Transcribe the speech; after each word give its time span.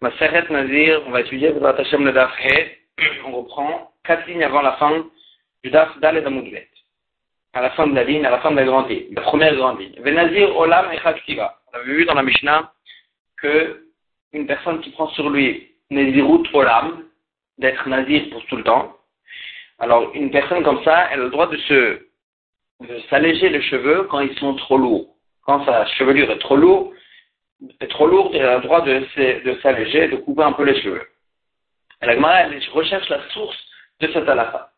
Nazir, 0.00 1.02
on 1.06 1.10
va 1.10 1.22
étudier 1.22 1.52
le 1.52 1.66
Hashem 1.66 2.04
le 2.04 2.12
Daf 2.12 2.30
On 3.26 3.32
reprend 3.32 3.90
quatre 4.04 4.28
lignes 4.28 4.44
avant 4.44 4.62
la 4.62 4.74
fin 4.74 5.04
du 5.64 5.70
Daf 5.70 5.98
Dal 5.98 6.18
et. 6.18 6.68
À 7.52 7.62
la 7.62 7.70
fin 7.70 7.86
de 7.88 7.94
la 7.96 8.04
ligne, 8.04 8.24
à 8.24 8.30
la 8.30 8.38
fin 8.38 8.52
de 8.52 8.56
la 8.56 8.64
grande 8.64 8.88
ligne, 8.88 9.06
la 9.12 9.22
première 9.22 9.56
grande 9.56 9.80
ligne. 9.80 9.94
Olam 10.56 10.86
On 10.92 11.76
avait 11.76 11.84
vu 11.84 12.04
dans 12.04 12.14
la 12.14 12.22
Mishnah 12.22 12.72
que 13.42 13.88
une 14.32 14.46
personne 14.46 14.80
qui 14.82 14.90
prend 14.90 15.08
sur 15.08 15.30
lui 15.30 15.72
Nazirut 15.90 16.46
Olam, 16.52 17.04
d'être 17.58 17.88
Nazir 17.88 18.30
pour 18.30 18.44
tout 18.46 18.56
le 18.56 18.62
temps. 18.62 18.96
Alors, 19.80 20.12
une 20.14 20.30
personne 20.30 20.62
comme 20.62 20.82
ça, 20.84 21.08
elle 21.10 21.20
a 21.20 21.24
le 21.24 21.30
droit 21.30 21.48
de 21.48 21.56
se, 21.56 22.02
de 22.80 23.00
s'alléger 23.10 23.48
les 23.48 23.62
cheveux 23.62 24.04
quand 24.04 24.20
ils 24.20 24.36
sont 24.38 24.54
trop 24.54 24.78
lourds. 24.78 25.16
Quand 25.44 25.64
sa 25.64 25.86
chevelure 25.86 26.30
est 26.30 26.38
trop 26.38 26.56
lourde, 26.56 26.92
est 27.80 27.88
trop 27.88 28.06
lourde, 28.06 28.34
elle 28.34 28.46
a 28.46 28.56
le 28.56 28.62
droit 28.62 28.82
de, 28.82 29.44
de 29.44 29.58
s'alléger, 29.60 30.08
de 30.08 30.16
couper 30.16 30.42
un 30.42 30.52
peu 30.52 30.64
les 30.64 30.80
cheveux. 30.80 31.06
Et 32.02 32.06
la 32.06 32.14
Gemara, 32.14 32.42
elle 32.42 32.60
recherche 32.72 33.08
la 33.08 33.28
source 33.30 33.56
de 34.00 34.06
cette 34.12 34.28
halakha. 34.28 34.70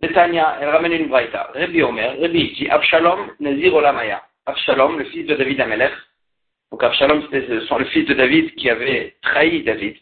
Betania, 0.00 0.58
elle 0.60 0.68
ramène 0.68 0.92
une 0.92 1.08
braïta. 1.08 1.50
Rabbi 1.54 1.82
Omer, 1.82 2.16
Rabbi 2.20 2.54
dit 2.54 2.68
Abshalom 2.68 3.32
Nazir 3.40 3.74
Olamaya. 3.74 4.22
Abshalom, 4.46 4.98
le 4.98 5.04
fils 5.04 5.26
de 5.26 5.34
David 5.34 5.60
Amelech. 5.60 5.92
Donc 6.70 6.82
Abshalom, 6.82 7.22
c'était 7.30 7.46
le 7.46 7.84
fils 7.86 8.06
de 8.06 8.14
David 8.14 8.54
qui 8.54 8.70
avait 8.70 9.16
trahi 9.22 9.62
David. 9.62 9.96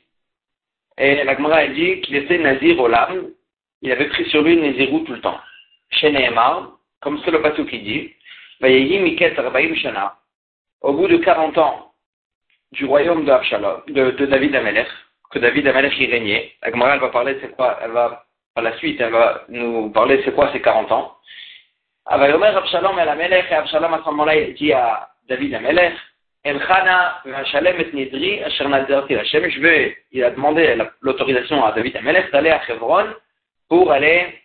Et 0.99 1.25
la 1.25 1.35
Gemara, 1.37 1.65
elle 1.65 1.75
dit 1.75 2.01
qu'il 2.03 2.17
était 2.17 2.39
Nazir 2.39 2.79
Olam. 2.81 3.31
Il 3.83 3.93
avait 3.93 4.09
pris 4.09 4.29
sur 4.31 4.43
lui 4.43 4.57
Nazirou 4.57 5.01
tout 5.01 5.13
le 5.13 5.21
temps. 5.21 5.39
Chez 5.91 6.11
Nehemar, 6.11 6.73
comme 7.01 7.21
c'est 7.25 7.31
le 7.31 7.39
bateau 7.39 7.65
qui 7.65 7.79
dit, 7.81 8.13
Vayehi 8.61 8.99
Miket 9.01 9.39
Arbaim 9.39 9.75
Shana. 9.77 10.17
Au 10.81 10.93
bout 10.93 11.09
de 11.09 11.17
40 11.19 11.57
ans, 11.59 11.86
du 12.73 12.85
royaume 12.85 13.25
de, 13.25 13.93
de, 13.93 14.11
de 14.11 14.27
David 14.27 14.55
Amelech, 14.57 14.89
que 15.31 15.39
David 15.39 15.67
Amelech 15.69 15.99
y 15.99 16.07
régnait. 16.07 16.53
La 16.63 16.71
Gemara, 16.71 16.95
elle 16.95 17.01
va 17.01 17.09
parler 17.09 17.39
c'est 17.41 17.55
quoi, 17.55 17.79
elle 17.83 17.93
va, 17.93 18.25
par 18.55 18.65
la 18.65 18.77
suite, 18.79 19.01
elle 19.01 19.13
va 19.13 19.45
nous 19.49 19.91
parler 19.91 20.23
c'est 20.25 20.35
quoi 20.35 20.51
ces 20.53 20.61
40 20.61 20.91
ans. 20.93 21.17
Avayomer 22.07 22.49
Abshalom 22.49 22.99
el 22.99 23.09
Amelech, 23.09 23.47
et 23.51 23.55
Abshalom 23.55 23.95
à 23.95 23.99
ce 23.99 24.11
moment-là, 24.11 24.37
il 24.37 24.55
dit 24.55 24.73
à 24.73 25.09
David 25.29 25.55
Amelech, 25.55 25.95
El 26.45 26.61
Chana, 26.61 27.23
Hashalem 27.35 27.81
et 27.81 27.93
Nidri, 27.93 28.41
Asher 28.45 28.69
Nazirti 28.69 29.17
Hashem, 29.17 29.51
je 29.51 29.61
vais, 29.61 29.99
il 30.13 30.23
a 30.23 30.31
demandé 30.31 30.77
l'autorisation 31.01 31.65
à 31.65 31.73
David 31.73 31.97
Amelech 31.97 32.31
d'aller 32.31 32.51
à 32.51 32.63
Hebron 32.69 33.07
pour 33.69 33.91
aller 33.91 34.39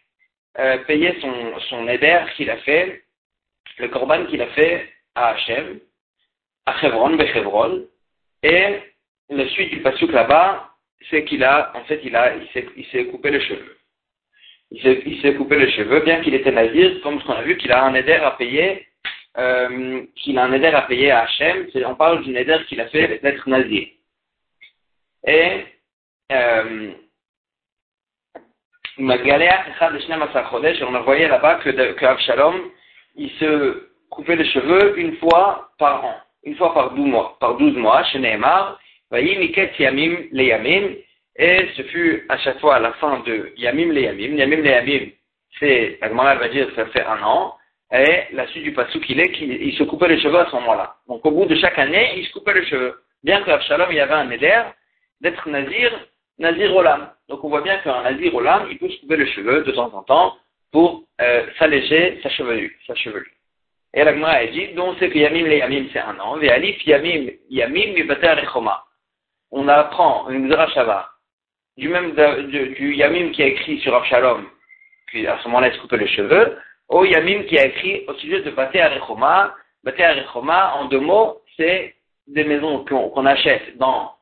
euh, 0.58 0.80
payer 0.80 1.16
son, 1.22 1.60
son 1.70 1.88
éder 1.88 2.22
qu'il 2.36 2.50
a 2.50 2.58
fait, 2.58 3.04
le 3.78 3.88
korban 3.90 4.26
qu'il 4.26 4.42
a 4.42 4.48
fait 4.48 4.90
à 5.14 5.28
Hashem, 5.28 5.80
à 6.66 6.74
Hebron, 6.84 7.18
Bechevron, 7.18 7.84
et 8.44 8.80
la 9.30 9.48
suite 9.50 9.72
du 9.72 9.82
pasuk 9.82 10.12
là-bas, 10.12 10.72
c'est 11.10 11.24
qu'il 11.26 11.44
a, 11.44 11.72
en 11.76 11.84
fait, 11.86 12.02
il 12.04 12.16
a, 12.16 12.34
il 12.36 12.86
s'est 12.92 13.06
coupé 13.06 13.32
les 13.32 13.42
cheveux. 13.42 13.78
Il 14.72 15.22
s'est 15.22 15.36
coupé 15.36 15.58
les 15.58 15.72
cheveux, 15.72 16.00
bien 16.02 16.22
qu'il 16.22 16.34
était 16.34 16.52
nazir, 16.52 17.02
comme 17.02 17.20
ce 17.20 17.26
qu'on 17.26 17.34
a 17.34 17.42
vu, 17.42 17.58
qu'il 17.58 17.72
a 17.72 17.84
un 17.84 17.94
éder 17.94 18.14
à 18.14 18.32
payer, 18.32 18.88
euh, 19.38 20.04
qu'il 20.16 20.38
a 20.38 20.46
un 20.46 20.54
éder 20.54 20.68
à 20.68 20.82
payer 20.84 21.12
à 21.12 21.24
Hachem. 21.24 21.68
On 21.86 21.96
parle 21.96 22.24
d'une 22.24 22.38
éder 22.38 22.58
qu'il 22.68 22.80
a 22.80 22.88
fait 22.88 23.20
d'être 23.22 23.50
nazir. 23.50 23.88
Et, 25.28 25.66
euh, 26.32 26.92
on 28.98 29.10
a 29.10 29.18
voyé 31.02 31.28
là-bas 31.28 31.56
que, 31.56 31.70
que 31.70 32.06
Avshalom, 32.06 32.72
il 33.16 33.30
se 33.32 33.90
coupait 34.10 34.36
les 34.36 34.50
cheveux 34.52 34.98
une 35.00 35.18
fois 35.18 35.72
par 35.78 36.06
an 36.06 36.16
une 36.44 36.56
fois 36.56 36.74
par 36.74 36.92
12 36.94 37.06
mois, 37.06 37.38
par 37.40 37.58
12 37.58 37.76
mois, 37.76 38.04
chez 38.06 38.20
Neymar, 38.20 38.80
Yamim 39.12 40.28
le 40.32 40.44
Yamim, 40.44 40.96
et 41.36 41.68
ce 41.76 41.82
fut 41.84 42.26
à 42.30 42.38
chaque 42.38 42.60
fois 42.60 42.76
à 42.76 42.80
la 42.80 42.94
fin 42.94 43.20
de 43.20 43.52
Yamim 43.58 43.92
le 43.92 44.02
Yamim, 44.02 44.38
Yamim 44.38 44.58
le 44.58 44.70
Yamim, 44.70 45.12
c'est, 45.60 46.00
la 46.02 46.10
va 46.10 46.48
dire, 46.48 46.68
ça 46.76 46.86
fait 46.88 47.06
un 47.06 47.22
an, 47.24 47.56
et 47.92 48.24
la 48.32 48.48
suite 48.48 48.64
du 48.64 48.74
passou 48.74 49.00
qu'il 49.02 49.20
est, 49.20 49.32
qu'il 49.32 49.74
se 49.74 49.84
coupait 49.84 50.08
les 50.08 50.20
cheveux 50.22 50.40
à 50.40 50.46
ce 50.50 50.56
moment-là. 50.56 50.96
Donc 51.08 51.26
au 51.26 51.32
bout 51.32 51.46
de 51.46 51.56
chaque 51.56 51.78
année, 51.78 52.14
il 52.18 52.26
se 52.26 52.32
coupait 52.32 52.54
les 52.54 52.66
cheveux. 52.66 53.02
Bien 53.24 53.42
que 53.42 53.52
Absalom, 53.52 53.88
il 53.92 53.98
y 53.98 54.00
avait 54.00 54.14
un 54.14 54.30
éder 54.32 54.62
d'être 55.20 55.48
Nazir, 55.50 55.92
Nazir 56.40 56.74
Olam. 56.76 57.12
Donc 57.28 57.44
on 57.44 57.50
voit 57.50 57.62
bien 57.62 57.78
qu'un 57.80 58.02
Nazir 58.04 58.34
Olam, 58.34 58.68
il 58.72 58.78
peut 58.78 58.90
se 58.90 59.00
couper 59.02 59.18
les 59.18 59.28
cheveux 59.28 59.64
de 59.64 59.72
temps 59.72 59.94
en 59.94 60.04
temps 60.04 60.38
pour 60.72 61.04
euh, 61.20 61.46
s'alléger 61.60 62.20
sa 62.24 62.30
chevelure. 62.30 62.72
Sa 62.88 62.96
chevelure. 62.96 63.26
Et 63.94 64.04
la 64.04 64.14
Gemara 64.14 64.46
dit, 64.48 64.70
donc 64.70 64.96
c'est 65.00 65.10
que 65.10 65.18
Yamim 65.18 65.46
le 65.46 65.58
Yamim 65.58 65.88
c'est 65.92 66.00
un 66.00 66.18
an, 66.20 66.40
et 66.40 66.50
Alif 66.50 66.86
Yamim 66.86 67.32
Yamim 67.50 67.94
Mibater 67.94 68.34
Rechoma. 68.34 68.86
On 69.52 69.68
apprend 69.68 70.30
une 70.30 70.50
Shava 70.74 71.10
du 71.78 71.90
même 71.90 72.14
du, 72.48 72.96
Yamim 72.96 73.32
qui 73.32 73.44
a 73.44 73.48
écrit 73.48 73.80
sur 73.80 73.94
Abshalom, 73.96 74.46
qui 75.10 75.28
à 75.28 75.40
ce 75.40 75.48
moment-là 75.48 75.70
il 75.70 75.90
se 75.90 75.96
les 75.96 76.08
cheveux, 76.08 76.58
au 76.88 77.06
Yamim 77.06 77.44
qui 77.44 77.58
a 77.58 77.66
écrit 77.66 78.06
au 78.08 78.14
sujet 78.16 78.42
de 78.42 78.52
Bater 78.52 78.84
Rechoma. 78.84 79.56
Bater 79.84 80.22
Rechoma, 80.22 80.76
en 80.76 80.86
deux 80.86 81.00
mots, 81.00 81.42
c'est 81.58 81.96
des 82.28 82.44
maisons 82.44 82.86
qu'on 82.86 83.26
achète 83.26 83.78
dans 83.78 84.14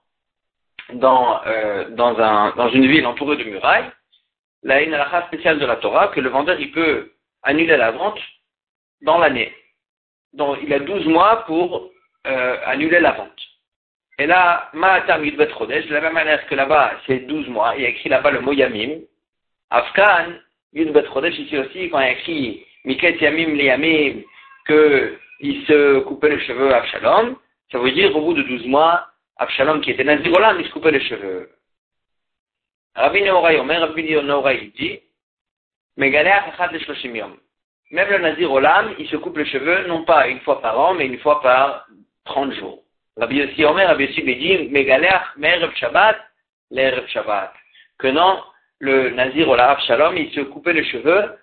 dans, 0.94 1.46
euh, 1.46 1.90
dans, 1.92 2.20
un, 2.20 2.56
dans 2.56 2.70
une 2.70 2.88
ville 2.88 3.06
entourée 3.06 3.38
de 3.38 3.44
murailles, 3.44 3.92
là, 4.64 4.82
il 4.82 4.90
y 4.90 4.96
a 4.96 4.98
une 4.98 5.28
spéciale 5.28 5.60
de 5.60 5.66
la 5.66 5.76
Torah 5.76 6.08
que 6.08 6.20
le 6.20 6.30
vendeur 6.30 6.60
il 6.60 6.72
peut 6.72 7.12
annuler 7.44 7.78
la 7.78 7.92
vente 7.92 8.20
dans 9.02 9.18
l'année. 9.18 9.54
Donc 10.34 10.58
il 10.62 10.74
a 10.74 10.80
12 10.80 11.08
mois 11.08 11.44
pour 11.46 11.92
euh, 12.28 12.58
annuler 12.66 13.00
la 13.00 13.12
vente. 13.12 13.42
Et 14.20 14.28
là, 14.28 14.70
Ma'atam 14.74 15.24
Yudbet 15.24 15.50
Chodesh, 15.58 15.88
de 15.88 15.94
la 15.94 16.02
même 16.02 16.14
manière 16.14 16.46
que 16.48 16.56
là-bas, 16.56 17.00
c'est 17.08 17.20
12 17.20 17.48
mois, 17.48 17.74
il 17.78 17.84
y 17.84 17.86
a 17.86 17.90
écrit 17.90 18.10
là-bas 18.10 18.32
le 18.32 18.42
mot 18.42 18.52
Yamim. 18.52 19.00
Afkan, 19.70 20.34
Yudbet 20.74 21.06
Chodesh, 21.14 21.40
ici 21.40 21.58
aussi, 21.58 21.90
quand 21.90 22.00
il 22.00 22.06
y 22.06 22.10
a 22.10 22.12
écrit 22.12 22.66
Miket 22.84 23.22
Yamim 23.22 23.56
Yamim, 23.56 24.22
qu'il 24.68 25.66
se 25.66 26.00
coupait 26.00 26.30
les 26.30 26.42
cheveux 26.42 26.74
à 26.74 26.84
ça 27.72 27.78
veut 27.78 27.92
dire 27.92 28.16
au 28.16 28.22
bout 28.22 28.34
de 28.34 28.44
12 28.44 28.66
mois, 28.66 29.08
Abshalom 29.38 29.82
qui 29.82 29.92
était 29.92 30.04
Nazirolam, 30.04 30.60
il 30.60 30.66
se 30.66 30.72
coupait 30.72 30.92
les 30.92 31.02
cheveux. 31.02 31.50
Rabbi 32.96 33.22
Neorai 33.22 33.58
Omer, 33.60 33.80
Rabbi 33.80 34.04
Neorai 34.04 34.72
dit, 34.76 35.00
Megalea 35.96 36.46
Chachad 36.46 36.78
Shloshim 36.80 37.16
Yom. 37.16 37.38
Même 37.92 38.10
le 38.10 38.20
Nazir 38.20 38.52
Olam, 38.52 38.94
il 39.00 39.08
se 39.08 39.16
coupe 39.16 39.38
les 39.38 39.46
cheveux, 39.46 39.88
non 39.88 40.04
pas 40.04 40.28
une 40.28 40.40
fois 40.42 40.62
par 40.62 40.80
an, 40.80 40.94
mais 40.94 41.08
une 41.08 41.18
fois 41.20 41.42
par 41.42 41.88
30 42.26 42.54
jours. 42.54 42.84
Rabbi 43.18 43.38
Yossi 43.38 43.66
Omer, 43.66 43.88
Rabbi 43.88 44.06
Yossi 44.06 44.22
Bedim, 44.22 44.70
Megalech, 44.72 45.36
Merev 45.38 45.74
Shabbat, 45.76 46.18
l'Erev 46.70 47.08
Shabbat. 47.08 47.52
Que 47.98 48.08
non, 48.08 48.42
le 48.80 49.10
Nazir 49.10 49.50
Olam 49.50 49.78
Shalom, 49.88 50.18
il 50.18 50.32
se 50.32 50.42
coupait 50.42 50.74
les 50.74 50.84
cheveux 50.84 51.36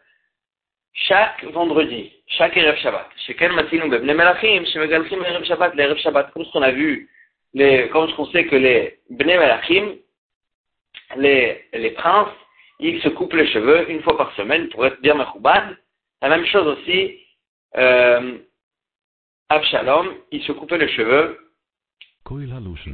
chaque 0.95 1.45
vendredi, 1.45 2.13
chaque 2.29 2.57
Erev 2.57 2.77
Shabbat. 2.79 3.09
Chez 3.27 3.35
quel 3.35 3.53
matin 3.53 3.89
Bebne 3.89 4.15
Melachim, 4.15 4.65
chez 4.67 4.79
Megalchim 4.79 5.23
Erev 5.25 5.45
Shabbat, 5.45 5.75
l'Erev 5.75 5.99
Shabbat. 5.99 6.33
Comme 6.33 6.45
ce 6.45 6.53
qu'on 6.53 6.63
a 6.63 6.71
vu, 6.71 7.11
les, 7.55 7.89
comme 7.89 8.09
ce 8.09 8.15
qu'on 8.15 8.27
sait 8.27 8.47
que 8.47 8.57
les 8.57 8.99
Bne 9.11 9.27
Melachim, 9.27 9.97
les, 11.17 11.65
les 11.73 11.91
princes, 11.91 12.29
ils 12.79 13.01
se 13.03 13.09
coupent 13.09 13.35
les 13.35 13.47
cheveux 13.49 13.91
une 13.91 14.03
fois 14.03 14.17
par 14.17 14.33
semaine 14.35 14.69
pour 14.69 14.87
être 14.87 15.01
bien 15.01 15.15
mechoubad. 15.15 15.77
La 16.23 16.29
même 16.29 16.47
chose 16.47 16.67
aussi, 16.67 17.19
euh, 17.77 18.39
Abshalom, 19.49 20.15
il 20.33 20.43
se 20.43 20.53
coupait 20.53 20.79
les 20.79 20.89
cheveux 20.89 21.39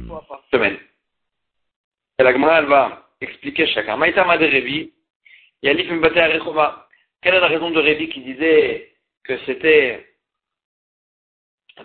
fois 0.07 0.25
par 0.27 0.43
semaine. 0.51 0.77
Et 2.19 2.23
la 2.23 2.33
Gemara, 2.33 2.59
elle 2.59 2.65
va 2.65 3.09
expliquer 3.21 3.65
chacun. 3.67 3.97
Maïtama 3.97 4.37
de 4.37 4.45
Révi, 4.45 4.93
Yalif 5.63 5.89
Mbate. 5.89 6.13
Quelle 7.21 7.35
est 7.35 7.39
la 7.39 7.47
raison 7.47 7.71
de 7.71 7.79
Révi 7.79 8.09
qui 8.09 8.21
disait 8.21 8.93
que 9.23 9.37
c'était 9.45 10.05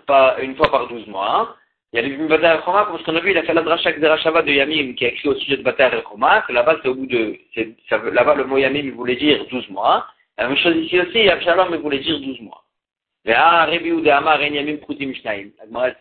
pas 0.05 0.37
une 0.41 0.55
fois 0.55 0.69
par 0.69 0.87
douze 0.87 1.07
mois 1.07 1.55
Yalif 1.93 2.19
Mbate 2.19 2.59
Rechova, 2.59 2.85
parce 2.85 3.01
qu'on 3.03 3.15
a 3.15 3.19
vu, 3.19 3.31
il 3.31 3.37
a 3.37 3.43
fait 3.43 3.53
la 3.53 3.63
dracha 3.63 3.89
Rachava 3.89 4.43
de 4.43 4.51
Yamim 4.51 4.93
qui 4.93 5.05
a 5.05 5.07
écrit 5.07 5.29
au 5.29 5.35
sujet 5.35 5.57
de 5.57 5.63
Bate 5.63 5.79
Rechova, 5.79 6.43
que 6.43 6.53
là-bas, 6.53 6.77
c'est 6.83 6.89
au 6.89 6.93
bout 6.93 7.07
de, 7.07 7.39
là-bas, 8.11 8.35
le 8.35 8.43
mot 8.43 8.57
Yamim 8.57 8.91
voulait 8.91 9.15
dire 9.15 9.43
douze 9.47 9.67
mois. 9.69 10.05
La 10.39 10.47
même 10.47 10.57
chose 10.57 10.77
ici 10.77 10.97
aussi, 10.97 11.27
Absalom 11.27 11.75
voulait 11.75 11.99
dire 11.99 12.17
12 12.17 12.39
mois. 12.41 12.63
Ah, 13.27 13.65
Rébi 13.65 13.91
ou 13.91 14.09
Amar 14.09 14.39
Enyamim 14.39 14.77
Prutim 14.77 15.13
Shnaim. 15.13 15.49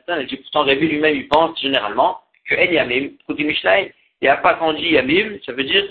Elle 0.07 0.27
dit 0.27 0.37
pourtant 0.37 0.63
Rébi 0.63 0.87
lui-même, 0.87 1.17
il 1.17 1.27
pense 1.27 1.61
généralement 1.61 2.21
que 2.49 2.55
Enyamim 2.55 3.17
Prutim 3.25 3.53
Shnaim. 3.53 3.89
Il 4.21 4.25
n'y 4.25 4.29
a 4.29 4.37
pas 4.37 4.55
quand 4.55 4.75
dit 4.75 4.91
Yamim, 4.91 5.39
ça 5.45 5.53
veut 5.53 5.65
dire 5.65 5.85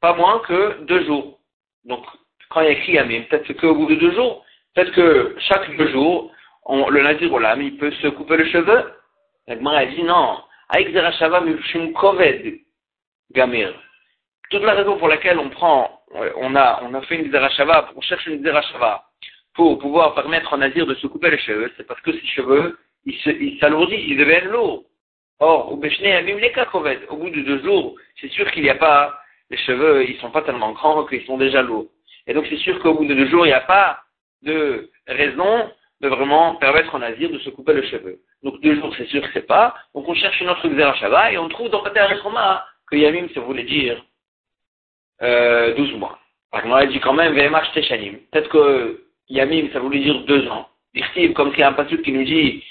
pas 0.00 0.12
moins 0.14 0.40
que 0.40 0.82
deux 0.86 1.04
jours. 1.04 1.38
Donc, 1.84 2.04
quand 2.50 2.62
il 2.62 2.64
y 2.64 2.68
a 2.68 2.72
écrit 2.72 2.92
Yamim, 2.94 3.22
peut-être 3.30 3.52
qu'au 3.52 3.76
bout 3.76 3.86
de 3.86 3.94
deux 3.94 4.12
jours, 4.12 4.44
peut-être 4.74 4.92
que 4.92 5.36
chaque 5.38 5.76
deux 5.76 5.92
jours, 5.92 6.32
on, 6.64 6.88
le 6.88 7.00
Nazir 7.02 7.32
Olam, 7.32 7.62
il 7.62 7.76
peut 7.76 7.92
se 7.92 8.08
couper 8.08 8.38
le 8.38 8.46
cheveu. 8.46 8.92
La 9.46 9.56
Gemara, 9.56 9.86
dit 9.86 10.02
non. 10.02 10.38
Aïk 10.70 10.92
Zerachava 10.92 11.44
Gamir. 13.32 13.72
Toute 14.50 14.62
la 14.62 14.74
raison 14.74 14.98
pour 14.98 15.06
laquelle 15.06 15.38
on 15.38 15.48
prend 15.48 15.97
on 16.14 16.54
a, 16.54 16.80
on 16.82 16.94
a 16.94 17.02
fait 17.02 17.16
une 17.16 17.30
Zerachava, 17.30 17.90
on 17.96 18.00
cherche 18.00 18.26
une 18.26 18.42
Zerachava 18.42 19.04
pour 19.54 19.78
pouvoir 19.78 20.14
permettre 20.14 20.52
au 20.52 20.56
Nazir 20.56 20.86
de 20.86 20.94
se 20.94 21.06
couper 21.06 21.30
les 21.30 21.38
cheveux, 21.38 21.72
c'est 21.76 21.86
parce 21.86 22.00
que 22.00 22.12
ses 22.12 22.26
cheveux, 22.26 22.78
ils 23.04 23.58
s'alourdissent, 23.60 24.06
ils 24.06 24.16
deviennent 24.16 24.48
lourds. 24.48 24.84
Or, 25.40 25.72
au 25.72 25.76
Beshne 25.76 26.04
Yamim 26.04 26.38
Lekakroved, 26.38 27.00
au 27.10 27.16
bout 27.16 27.30
de 27.30 27.42
deux 27.42 27.62
jours, 27.62 27.96
c'est 28.20 28.30
sûr 28.30 28.50
qu'il 28.50 28.62
n'y 28.62 28.70
a 28.70 28.74
pas, 28.74 29.20
les 29.50 29.56
cheveux, 29.56 30.08
ils 30.08 30.18
sont 30.18 30.30
pas 30.30 30.42
tellement 30.42 30.72
grands 30.72 31.04
qu'ils 31.06 31.24
sont 31.26 31.38
déjà 31.38 31.62
lourds. 31.62 31.86
Et 32.26 32.34
donc, 32.34 32.46
c'est 32.48 32.56
sûr 32.58 32.78
qu'au 32.80 32.94
bout 32.94 33.06
de 33.06 33.14
deux 33.14 33.28
jours, 33.28 33.46
il 33.46 33.50
n'y 33.50 33.54
a 33.54 33.60
pas 33.60 34.00
de 34.42 34.90
raison 35.06 35.70
de 36.00 36.08
vraiment 36.08 36.56
permettre 36.56 36.94
en 36.94 37.00
Nazir 37.00 37.30
de 37.30 37.38
se 37.38 37.50
couper 37.50 37.72
le 37.72 37.82
cheveu. 37.82 38.20
Donc, 38.42 38.60
deux 38.60 38.76
jours, 38.76 38.94
c'est 38.96 39.06
sûr 39.06 39.22
que 39.22 39.28
c'est 39.32 39.46
pas. 39.46 39.74
Donc, 39.94 40.08
on 40.08 40.14
cherche 40.14 40.40
une 40.40 40.50
autre 40.50 40.68
Xerashava 40.68 41.32
et 41.32 41.38
on 41.38 41.48
trouve 41.48 41.70
dans 41.70 41.82
Pater 41.82 42.14
Roma 42.22 42.64
que 42.90 42.96
Yamim, 42.96 43.28
ça 43.34 43.40
voulait 43.40 43.64
dire, 43.64 44.04
euh, 45.22 45.74
12 45.74 45.94
mois. 45.94 46.18
On 46.52 46.72
a 46.72 46.86
dit 46.86 47.00
quand 47.00 47.12
même. 47.12 47.34
Peut-être 47.34 48.48
que 48.48 49.04
Yamim, 49.28 49.68
ça 49.72 49.80
voulait 49.80 50.00
dire 50.00 50.20
deux 50.24 50.48
ans. 50.48 50.68
Comme 51.34 51.52
a 51.60 51.68
un 51.68 51.72
passage 51.72 52.02
qui 52.02 52.12
nous 52.12 52.24
dit, 52.24 52.64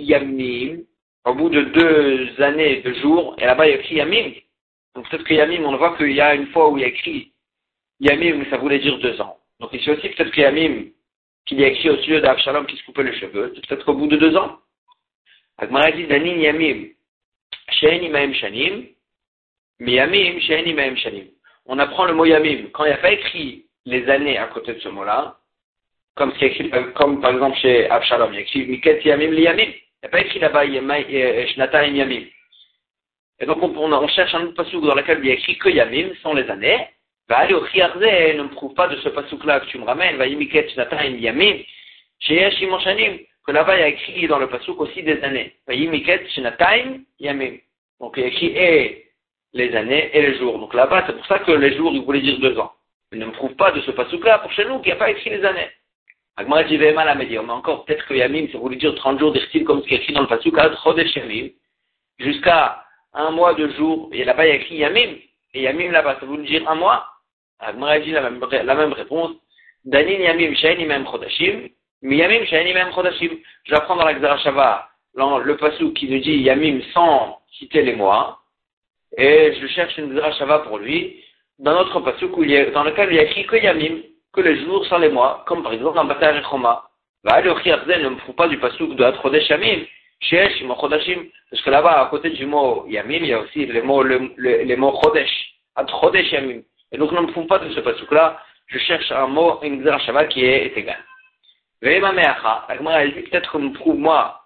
Yamim, 0.00 0.78
au 1.24 1.34
bout 1.34 1.48
de 1.50 1.62
deux 1.62 2.42
années, 2.42 2.80
de 2.82 2.92
jours, 2.94 3.34
et 3.38 3.44
là-bas 3.44 3.66
il 3.66 3.70
y 3.70 3.72
a 3.74 3.76
écrit 3.76 3.96
Yamim. 3.96 4.32
Donc 4.94 5.08
peut-être 5.10 5.24
que 5.24 5.34
Yamim, 5.34 5.64
on 5.64 5.76
voit 5.76 5.96
qu'il 5.96 6.12
y 6.12 6.20
a 6.20 6.34
une 6.34 6.46
fois 6.48 6.70
où 6.70 6.78
il 6.78 6.82
y 6.82 6.84
a 6.84 6.88
écrit 6.88 7.32
Yamim, 8.00 8.44
ça 8.50 8.56
voulait 8.56 8.78
dire 8.78 8.98
deux 8.98 9.20
ans. 9.20 9.36
Donc 9.60 9.72
ici 9.72 9.90
aussi, 9.90 10.08
peut-être 10.08 10.30
que 10.30 10.40
Yamim, 10.40 10.86
qu'il 11.46 11.60
y 11.60 11.64
a 11.64 11.68
écrit 11.68 11.90
au 11.90 11.96
sujet 11.98 12.20
d'Avshalom 12.20 12.66
qui 12.66 12.76
se 12.76 12.84
coupait 12.84 13.02
les 13.02 13.18
cheveux, 13.18 13.52
peut-être 13.52 13.84
qu'au 13.84 13.94
bout 13.94 14.06
de 14.06 14.16
deux 14.16 14.36
ans. 14.36 14.58
Agmara 15.58 15.90
dit 15.90 16.06
Danin 16.06 16.36
Yamim, 16.36 16.88
Shein 17.72 18.08
Maem 18.10 18.32
Shanim, 18.34 18.84
mais 19.80 19.92
Yamim, 19.92 20.40
Shein 20.40 20.72
Maem 20.74 20.96
Shanim. 20.96 21.26
On 21.66 21.78
apprend 21.78 22.06
le 22.06 22.14
mot 22.14 22.24
Yamim. 22.24 22.68
Quand 22.72 22.84
il 22.84 22.88
n'y 22.88 22.94
a 22.94 22.98
pas 22.98 23.12
écrit 23.12 23.66
les 23.84 24.08
années 24.08 24.38
à 24.38 24.46
côté 24.46 24.74
de 24.74 24.80
ce 24.80 24.88
mot-là, 24.88 25.36
comme, 26.16 26.32
écrit, 26.40 26.70
comme 26.96 27.20
par 27.20 27.32
exemple 27.32 27.56
chez 27.58 27.88
Abshalom, 27.88 28.32
il 28.32 28.36
y 28.36 28.38
a 28.38 28.40
écrit 28.40 28.66
Miket 28.66 29.04
Yamim 29.04 29.30
Liyamim. 29.30 29.62
Il 29.62 30.02
n'y 30.02 30.06
a 30.06 30.08
pas 30.08 30.20
écrit 30.20 30.40
là-bas 30.40 30.64
Shnataim 30.66 31.94
Yamim. 31.94 32.24
Et 33.40 33.46
donc 33.46 33.62
on, 33.62 34.08
cherche 34.08 34.34
un 34.34 34.46
autre 34.46 34.54
pasouk 34.54 34.84
dans 34.84 34.96
lequel 34.96 35.20
il 35.22 35.28
y 35.28 35.30
a 35.30 35.34
écrit 35.34 35.56
que 35.58 35.68
Yamim 35.68 36.12
sont 36.22 36.34
les 36.34 36.50
années. 36.50 36.88
Va 37.28 37.38
aller 37.38 37.54
au 37.54 37.64
Chiarze, 37.66 38.00
ne 38.00 38.42
me 38.42 38.48
prouve 38.48 38.74
pas 38.74 38.88
de 38.88 38.96
ce 38.96 39.10
pasouk-là 39.10 39.60
que 39.60 39.66
tu 39.66 39.78
me 39.78 39.84
ramènes. 39.84 40.16
Va 40.16 40.26
Miket 40.26 40.70
Shnataim 40.70 41.18
Yamim. 41.18 41.58
Chez 42.20 42.50
Shanim, 42.50 43.18
que 43.46 43.52
là-bas 43.52 43.76
il 43.76 43.80
y 43.80 43.82
a 43.84 43.88
écrit 43.88 44.26
dans 44.26 44.38
le 44.38 44.48
pasouk 44.48 44.80
aussi 44.80 45.04
des 45.04 45.22
années. 45.22 45.54
Va 45.68 45.76
Miket 45.76 46.28
Shnataim 46.30 47.02
Yamim. 47.20 47.58
Donc 48.00 48.14
il 48.16 48.22
y 48.22 48.24
a 48.24 48.28
écrit 48.28 48.52
et 48.56 49.07
les 49.52 49.74
années 49.74 50.10
et 50.12 50.22
les 50.22 50.38
jours. 50.38 50.58
Donc 50.58 50.74
là-bas, 50.74 51.04
c'est 51.06 51.14
pour 51.14 51.26
ça 51.26 51.38
que 51.38 51.52
les 51.52 51.76
jours, 51.76 51.92
il 51.92 52.02
voulait 52.02 52.20
dire 52.20 52.38
deux 52.38 52.58
ans. 52.58 52.72
Il 53.12 53.18
ne 53.18 53.26
me 53.26 53.32
prouve 53.32 53.54
pas 53.54 53.72
de 53.72 53.80
ce 53.80 53.90
pasouk-là 53.90 54.38
pour 54.38 54.52
chez 54.52 54.64
nous 54.66 54.78
qu'il 54.80 54.88
n'y 54.88 54.92
a 54.92 54.96
pas 54.96 55.10
écrit 55.10 55.30
les 55.30 55.44
années. 55.44 55.70
Agmara 56.36 56.60
à 56.60 57.14
me 57.16 57.24
dire, 57.24 57.42
mais 57.42 57.52
encore, 57.52 57.84
peut-être 57.84 58.06
que 58.06 58.14
Yamim, 58.14 58.46
ça 58.52 58.58
voulait 58.58 58.76
dire 58.76 58.94
30 58.94 59.18
jours 59.18 59.32
d'Irtil, 59.32 59.64
comme 59.64 59.82
ce 59.82 59.88
qui 59.88 59.94
est 59.94 59.98
écrit 59.98 60.12
dans 60.12 60.22
le 60.22 61.16
Yamim, 61.16 61.48
jusqu'à 62.20 62.84
un 63.12 63.30
mois 63.30 63.54
de 63.54 63.68
jours, 63.70 64.08
et 64.12 64.24
là-bas 64.24 64.46
il 64.46 64.48
y 64.50 64.52
a 64.52 64.54
écrit 64.54 64.76
Yamim, 64.76 65.16
et 65.54 65.62
Yamim 65.62 65.90
là-bas, 65.90 66.18
ça 66.20 66.26
voulait 66.26 66.44
dire 66.44 66.68
un 66.70 66.76
mois. 66.76 67.06
Agmara 67.58 67.98
dit 67.98 68.12
la 68.12 68.30
même, 68.30 68.40
la 68.40 68.74
même 68.74 68.92
réponse, 68.92 69.32
Danin 69.84 70.20
Yamim, 70.20 70.54
Shaini 70.54 70.86
Mem 70.86 71.06
Chodashim, 71.06 71.68
Yamim, 72.02 72.44
Shaini 72.44 72.72
Mem 72.72 72.92
Chodashim. 72.92 73.30
Je 73.64 73.74
vais 73.74 73.80
dans 73.88 74.04
la 74.04 74.14
Xarashava, 74.14 74.88
le 75.14 75.56
Pasuk 75.56 75.94
qui 75.94 76.08
nous 76.08 76.20
dit 76.20 76.36
Yamim 76.36 76.82
sans 76.94 77.40
citer 77.58 77.82
les 77.82 77.96
mois, 77.96 78.38
et 79.16 79.54
je 79.60 79.66
cherche 79.68 79.96
une 79.98 80.14
Xarashava 80.14 80.60
pour 80.60 80.78
lui, 80.78 81.22
dans 81.58 81.72
notre 81.72 82.00
Pasuk 82.00 82.32
dans 82.72 82.84
lequel 82.84 83.08
il 83.10 83.16
y 83.16 83.18
a 83.18 83.22
écrit 83.22 83.46
que 83.46 83.56
Yamim, 83.56 84.02
que 84.32 84.40
les 84.40 84.64
jours 84.64 84.86
sans 84.86 84.98
les 84.98 85.08
mois, 85.08 85.44
comme 85.46 85.62
par 85.62 85.72
exemple 85.72 85.96
dans 85.96 86.04
Batar 86.04 86.36
et 86.36 86.42
Choma. 86.42 86.84
Va 87.24 87.40
le 87.40 87.50
ne 87.50 88.08
me 88.10 88.16
fout 88.18 88.36
pas 88.36 88.46
du 88.46 88.58
pasouk 88.58 88.94
de 88.94 89.02
Atrodesh 89.02 89.48
Yamim, 89.48 89.84
Shesh, 90.20 90.62
Chodashim, 90.62 91.26
parce 91.50 91.62
que 91.62 91.70
là-bas, 91.70 92.02
à 92.02 92.06
côté 92.06 92.30
du 92.30 92.46
mot 92.46 92.84
Yamim, 92.88 93.14
il 93.14 93.26
y 93.26 93.32
a 93.32 93.40
aussi 93.40 93.66
les 93.66 93.82
mots, 93.82 94.02
le, 94.02 94.30
le, 94.36 94.62
les 94.62 94.76
mots 94.76 94.98
Chodesh, 95.02 95.30
Atrodesh 95.74 96.30
Yamim. 96.30 96.62
Et 96.92 96.98
donc, 96.98 97.12
ne 97.12 97.20
me 97.20 97.32
fout 97.32 97.48
pas 97.48 97.58
de 97.58 97.70
ce 97.70 97.80
pasouk-là, 97.80 98.40
je 98.66 98.78
cherche 98.78 99.10
un 99.10 99.26
mot, 99.26 99.58
une 99.62 99.82
Xerashava 99.82 100.26
qui 100.26 100.44
est, 100.44 100.66
est 100.66 100.78
égal. 100.78 101.02
Ve'ema 101.82 102.12
me'acha, 102.12 102.66
elle 102.68 103.14
dit 103.14 103.22
peut-être 103.22 103.52
que 103.52 103.58
me 103.58 103.72
prouve 103.72 103.98
moi, 103.98 104.42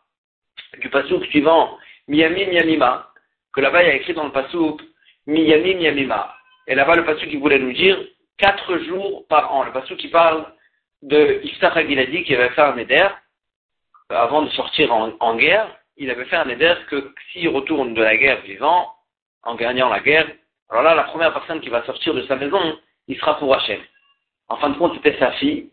du 0.81 0.89
pasouk 0.89 1.25
suivant, 1.27 1.79
Miyamim 2.09 2.53
Yamima, 2.53 3.12
que 3.53 3.61
là-bas, 3.61 3.83
il 3.83 3.89
y 3.89 3.91
a 3.91 3.95
écrit 3.95 4.15
dans 4.15 4.25
le 4.25 4.33
pasouk, 4.33 4.81
Miyamim 5.27 5.81
Yamima. 5.81 6.35
Et 6.67 6.75
là-bas, 6.75 6.97
le 6.97 7.05
pasouk, 7.05 7.29
il 7.31 7.39
voulait 7.39 7.59
nous 7.59 7.73
dire, 7.73 7.99
quatre 8.39 8.79
jours 8.79 9.27
par 9.29 9.55
an. 9.55 9.65
Le 9.65 9.73
passage 9.73 9.97
qui 9.97 10.09
parle 10.09 10.47
de 11.03 11.41
Agiladi 11.61 12.25
qui 12.25 12.35
avait 12.35 12.51
fait 12.51 12.63
un 12.63 12.77
éder 12.77 13.07
avant 14.11 14.43
de 14.43 14.51
sortir 14.51 14.93
en, 14.93 15.37
guerre. 15.37 15.69
Il 15.97 16.11
avait 16.11 16.25
fait 16.25 16.37
un 16.37 16.49
éder 16.49 16.75
que 16.89 17.13
s'il 17.33 17.49
retourne 17.49 17.95
de 17.95 18.03
la 18.03 18.17
guerre 18.17 18.41
vivant, 18.43 18.91
en 19.43 19.55
gagnant 19.55 19.89
la 19.89 20.01
guerre, 20.01 20.27
alors 20.71 20.83
là, 20.83 20.95
la 20.95 21.05
première 21.05 21.33
personne 21.33 21.61
qui 21.61 21.69
va 21.69 21.85
sortir 21.85 22.15
de 22.15 22.23
sa 22.27 22.37
maison, 22.37 22.79
il 23.09 23.19
sera 23.19 23.39
pour 23.39 23.55
Hachem. 23.55 23.81
En 24.49 24.57
fin 24.57 24.71
de 24.71 24.79
compte, 24.79 24.95
c'était 24.95 25.19
sa 25.19 25.33
fille 25.33 25.71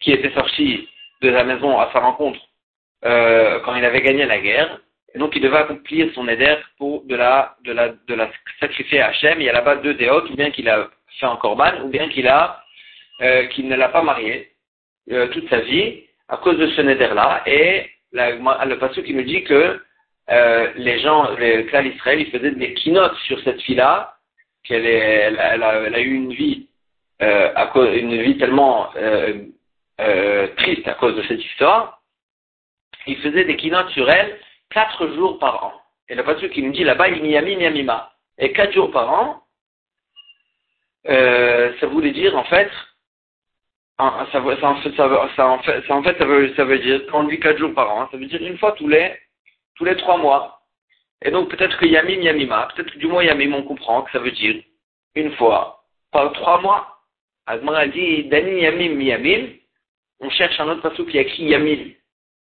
qui 0.00 0.12
était 0.12 0.32
sortie 0.34 0.88
de 1.22 1.30
la 1.30 1.44
maison 1.44 1.78
à 1.78 1.90
sa 1.92 2.00
rencontre 2.00 2.38
euh, 3.04 3.60
quand 3.60 3.74
il 3.74 3.84
avait 3.84 4.02
gagné 4.02 4.26
la 4.26 4.38
guerre. 4.38 4.80
Donc, 5.14 5.34
il 5.34 5.42
devait 5.42 5.58
accomplir 5.58 6.12
son 6.14 6.28
éder 6.28 6.56
pour 6.76 7.04
de 7.04 7.16
la, 7.16 7.56
de 7.64 7.72
la, 7.72 7.88
de 7.88 8.14
la 8.14 8.30
sacrifier 8.60 9.00
à 9.00 9.08
Hachem. 9.08 9.40
Il 9.40 9.44
y 9.44 9.48
a 9.48 9.52
là-bas 9.52 9.76
deux 9.76 9.94
déotes, 9.94 10.30
ou 10.30 10.36
bien 10.36 10.50
qu'il 10.50 10.68
a 10.68 10.88
fait 11.18 11.26
en 11.26 11.36
corban, 11.36 11.72
ou 11.82 11.88
bien 11.88 12.08
qu'il 12.08 12.28
a, 12.28 12.62
euh, 13.22 13.46
qu'il 13.46 13.68
ne 13.68 13.76
l'a 13.76 13.88
pas 13.88 14.02
marié 14.02 14.52
euh, 15.10 15.28
toute 15.28 15.48
sa 15.48 15.60
vie 15.60 16.02
à 16.28 16.36
cause 16.36 16.58
de 16.58 16.68
ce 16.68 16.80
neder-là. 16.82 17.42
Et 17.46 17.90
la, 18.12 18.32
le 18.32 18.78
passage 18.78 19.04
qui 19.04 19.14
nous 19.14 19.22
dit 19.22 19.44
que 19.44 19.80
euh, 20.30 20.72
les 20.76 21.00
gens, 21.00 21.30
les 21.38 21.64
clans 21.66 21.82
d'Israël, 21.82 22.20
ils 22.20 22.30
faisaient 22.30 22.50
des 22.50 22.74
keynotes 22.74 23.16
sur 23.26 23.40
cette 23.40 23.62
fille-là, 23.62 24.14
qu'elle 24.62 24.84
elle, 24.86 25.40
elle, 25.40 25.62
a, 25.62 26.00
eu 26.00 26.12
une 26.12 26.32
vie, 26.32 26.68
euh, 27.22 27.50
à 27.54 27.68
cause, 27.68 27.96
une 27.96 28.20
vie 28.22 28.36
tellement 28.36 28.90
euh, 28.96 29.44
euh, 30.00 30.48
triste 30.58 30.86
à 30.86 30.94
cause 30.94 31.16
de 31.16 31.22
cette 31.22 31.42
histoire. 31.42 32.02
Ils 33.06 33.16
faisaient 33.18 33.44
des 33.44 33.56
keynotes 33.56 33.90
sur 33.90 34.10
elle 34.10 34.38
quatre 34.70 35.08
jours 35.14 35.38
par 35.38 35.64
an. 35.64 35.72
Et 36.08 36.14
le 36.14 36.22
passage 36.24 36.50
qui 36.50 36.62
nous 36.62 36.72
dit 36.72 36.84
là-bas, 36.84 37.08
il 37.08 37.36
a 37.36 37.42
miyamima. 37.42 38.12
Et 38.38 38.52
quatre 38.52 38.72
jours 38.72 38.90
par 38.90 39.10
an, 39.10 39.42
euh, 41.08 41.72
ça 41.80 41.86
voulait 41.86 42.12
dire 42.12 42.36
en 42.36 42.44
fait, 42.44 42.70
ça, 43.98 44.04
en 44.04 44.26
fait, 44.26 44.56
ça, 44.56 44.64
veut, 46.64 46.78
dire 46.78 47.02
quand 47.10 47.20
on 47.20 47.24
dit 47.24 47.40
quatre 47.40 47.58
jours 47.58 47.74
par 47.74 47.90
an, 47.90 48.08
ça 48.10 48.16
veut 48.16 48.26
dire 48.26 48.42
une 48.42 48.58
fois 48.58 48.72
tous 48.72 48.88
les, 48.88 49.16
tous 49.74 49.84
les 49.84 49.96
trois 49.96 50.18
mois. 50.18 50.60
Et 51.22 51.30
donc 51.30 51.50
peut-être 51.50 51.76
que 51.78 51.86
Yamim 51.86 52.22
Yamima, 52.22 52.68
peut-être 52.74 52.92
que 52.92 52.98
du 52.98 53.06
moins 53.06 53.24
Yamim 53.24 53.52
on 53.54 53.64
comprend 53.64 54.02
que 54.02 54.12
ça 54.12 54.20
veut 54.20 54.30
dire 54.30 54.62
une 55.14 55.32
fois 55.32 55.82
par 56.12 56.32
trois 56.32 56.60
mois. 56.60 56.94
Agmara 57.46 57.86
dit 57.88 58.24
Dani 58.24 58.60
Yamim 58.60 59.00
Yamim, 59.00 59.48
on 60.20 60.30
cherche 60.30 60.60
un 60.60 60.68
autre 60.68 60.82
passage 60.82 61.06
qui 61.06 61.18
a 61.18 61.22
écrit 61.22 61.44
Yamim. 61.44 61.90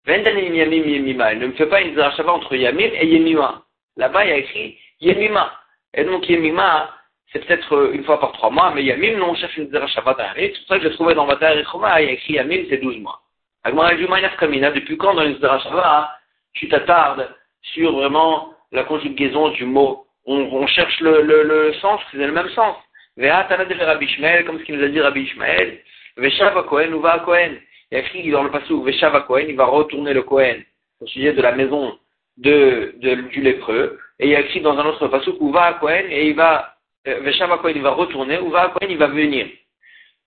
Ne 0.08 1.46
me 1.48 1.52
fait 1.54 1.66
pas 1.68 1.82
une 1.82 1.96
zarachava 1.96 2.34
entre 2.34 2.56
Yamim 2.56 2.90
et 2.94 3.08
Yamima. 3.08 3.64
Là-bas 3.98 4.26
il 4.26 4.30
y 4.30 4.34
a 4.34 4.38
écrit 4.38 4.78
Yamima. 5.02 5.52
Et 5.94 6.04
donc 6.04 6.28
Yamima, 6.30 6.94
c'est 7.32 7.46
peut-être 7.46 7.74
euh, 7.76 7.92
une 7.94 8.04
fois 8.04 8.20
par 8.20 8.32
trois 8.34 8.50
mois, 8.50 8.72
mais 8.74 8.84
Yamim, 8.84 9.18
non, 9.18 9.32
on 9.32 9.36
cherche 9.36 9.58
une 9.58 9.70
Zera 9.70 9.88
Shabbat 9.88 10.18
C'est 10.36 10.50
pour 10.50 10.68
ça 10.68 10.78
que 10.78 10.84
j'ai 10.84 10.96
trouvé 10.96 11.16
dans 11.16 11.26
Vatar 11.26 11.54
Choma, 11.72 12.02
il 12.02 12.06
y 12.06 12.10
a 12.10 12.14
écrit 12.14 12.34
Yamim, 12.34 12.66
c'est 12.70 12.78
12 12.78 13.00
mois. 13.00 13.22
Agmara 13.64 13.96
Kamina, 14.38 14.72
depuis 14.72 14.98
quand 14.98 15.16
dans 15.16 15.26
une 15.26 15.40
Zera 15.40 15.60
Shabbat, 15.60 16.10
tu 16.54 16.70
t'attardes 16.70 17.30
sur 17.74 17.94
vraiment 17.94 18.54
la 18.72 18.84
conjugaison 18.84 19.50
du 19.50 19.66
mot. 19.66 20.06
On, 20.28 20.66
cherche 20.66 21.00
le, 21.02 21.22
le, 21.22 21.44
le 21.44 21.74
sens, 21.76 22.02
c'est 22.12 22.18
le 22.18 22.32
même 22.32 22.50
sens. 22.50 22.76
Ve'atana 23.16 23.66
de 23.66 23.76
Rabbi 23.76 24.06
Ishmael, 24.06 24.44
comme 24.46 24.60
ce 24.60 24.64
qu'il 24.64 24.76
nous 24.76 24.84
a 24.84 24.88
dit 24.88 25.00
Rabbi 25.00 25.22
Ishmael. 25.22 25.80
Ve'shava 26.18 26.64
Kohen 26.64 26.94
ou 26.94 27.00
va 27.00 27.20
Kohen. 27.20 27.60
Il 27.96 28.00
y 28.00 28.02
a 28.02 28.06
écrit 28.08 28.30
dans 28.30 28.44
le 28.44 28.52
passage 28.52 28.72
Ve'shava 28.72 29.22
Kohen, 29.22 29.46
il 29.48 29.56
va 29.56 29.68
retourner 29.68 30.14
le 30.14 30.24
Kohen 30.24 30.62
au 31.00 31.08
sujet 31.08 31.32
de 31.32 31.42
la 31.42 31.54
maison 31.54 31.98
de, 32.36 32.94
du 33.00 33.42
lépreux. 33.42 33.98
Et 34.20 34.26
il 34.26 34.32
y 34.32 34.36
a 34.36 34.42
écrit 34.42 34.60
dans 34.60 34.78
un 34.78 34.86
autre 34.86 35.08
passage 35.08 35.34
où 35.40 35.50
va 35.50 35.76
Kohen 35.80 36.06
et 36.10 36.28
il 36.28 36.36
va 36.36 36.76
euh, 37.08 37.22
Veshava 37.22 37.58
Kohen 37.60 37.78
il 37.78 37.82
va 37.82 37.92
retourner, 37.92 38.38
ou 38.40 38.50
va 38.50 38.68
Kohen 38.68 38.92
il 38.92 38.98
va 38.98 39.08
venir. 39.08 39.48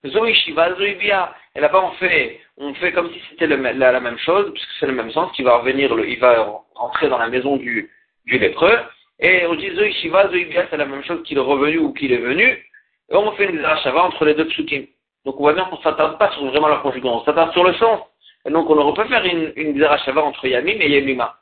Zoï 0.03 0.33
Shiva, 0.33 0.73
Zoï 0.77 0.95
Bia. 0.95 1.31
Et 1.55 1.59
là-bas 1.59 1.83
on 1.83 1.91
fait, 1.97 2.39
on 2.57 2.73
fait 2.73 2.91
comme 2.91 3.11
si 3.11 3.21
c'était 3.29 3.45
la, 3.45 3.99
même 3.99 4.17
chose, 4.17 4.51
puisque 4.51 4.71
c'est 4.79 4.87
le 4.87 4.93
même 4.93 5.11
sens, 5.11 5.31
qu'il 5.33 5.45
va 5.45 5.57
revenir, 5.57 5.93
le, 5.93 6.09
il 6.09 6.17
va 6.17 6.63
rentrer 6.73 7.07
dans 7.07 7.19
la 7.19 7.27
maison 7.27 7.57
du, 7.57 7.91
du 8.25 8.39
lépreux. 8.39 8.79
Et 9.19 9.45
on 9.45 9.53
dit 9.53 9.69
Zoï 9.75 9.93
Shiva, 9.93 10.27
Zoï 10.29 10.45
Bia, 10.45 10.65
c'est 10.71 10.77
la 10.77 10.87
même 10.87 11.03
chose 11.03 11.21
qu'il 11.21 11.37
est 11.37 11.41
revenu 11.41 11.77
ou 11.77 11.93
qu'il 11.93 12.13
est 12.13 12.17
venu. 12.17 12.45
Et 13.11 13.15
on 13.15 13.31
fait 13.33 13.45
une 13.45 13.61
Shava 13.83 14.05
entre 14.05 14.25
les 14.25 14.33
deux 14.33 14.47
psukim. 14.47 14.87
Donc 15.25 15.35
on 15.37 15.43
voit 15.43 15.53
bien 15.53 15.65
qu'on 15.65 15.77
ne 15.77 15.81
s'attarde 15.81 16.17
pas 16.17 16.31
sur 16.31 16.45
vraiment 16.45 16.67
la 16.67 16.77
conjugaison, 16.77 17.17
on 17.17 17.23
s'attarde 17.23 17.51
sur 17.53 17.63
le 17.63 17.73
sens. 17.73 18.01
Et 18.45 18.51
donc 18.51 18.69
on 18.69 18.77
aurait 18.77 19.03
pu 19.03 19.09
faire 19.09 19.25
une, 19.25 19.51
une 19.55 19.79
Shava 20.05 20.23
entre 20.23 20.47
Yamim 20.47 20.79
et 20.79 20.89
Yemima. 20.89 21.35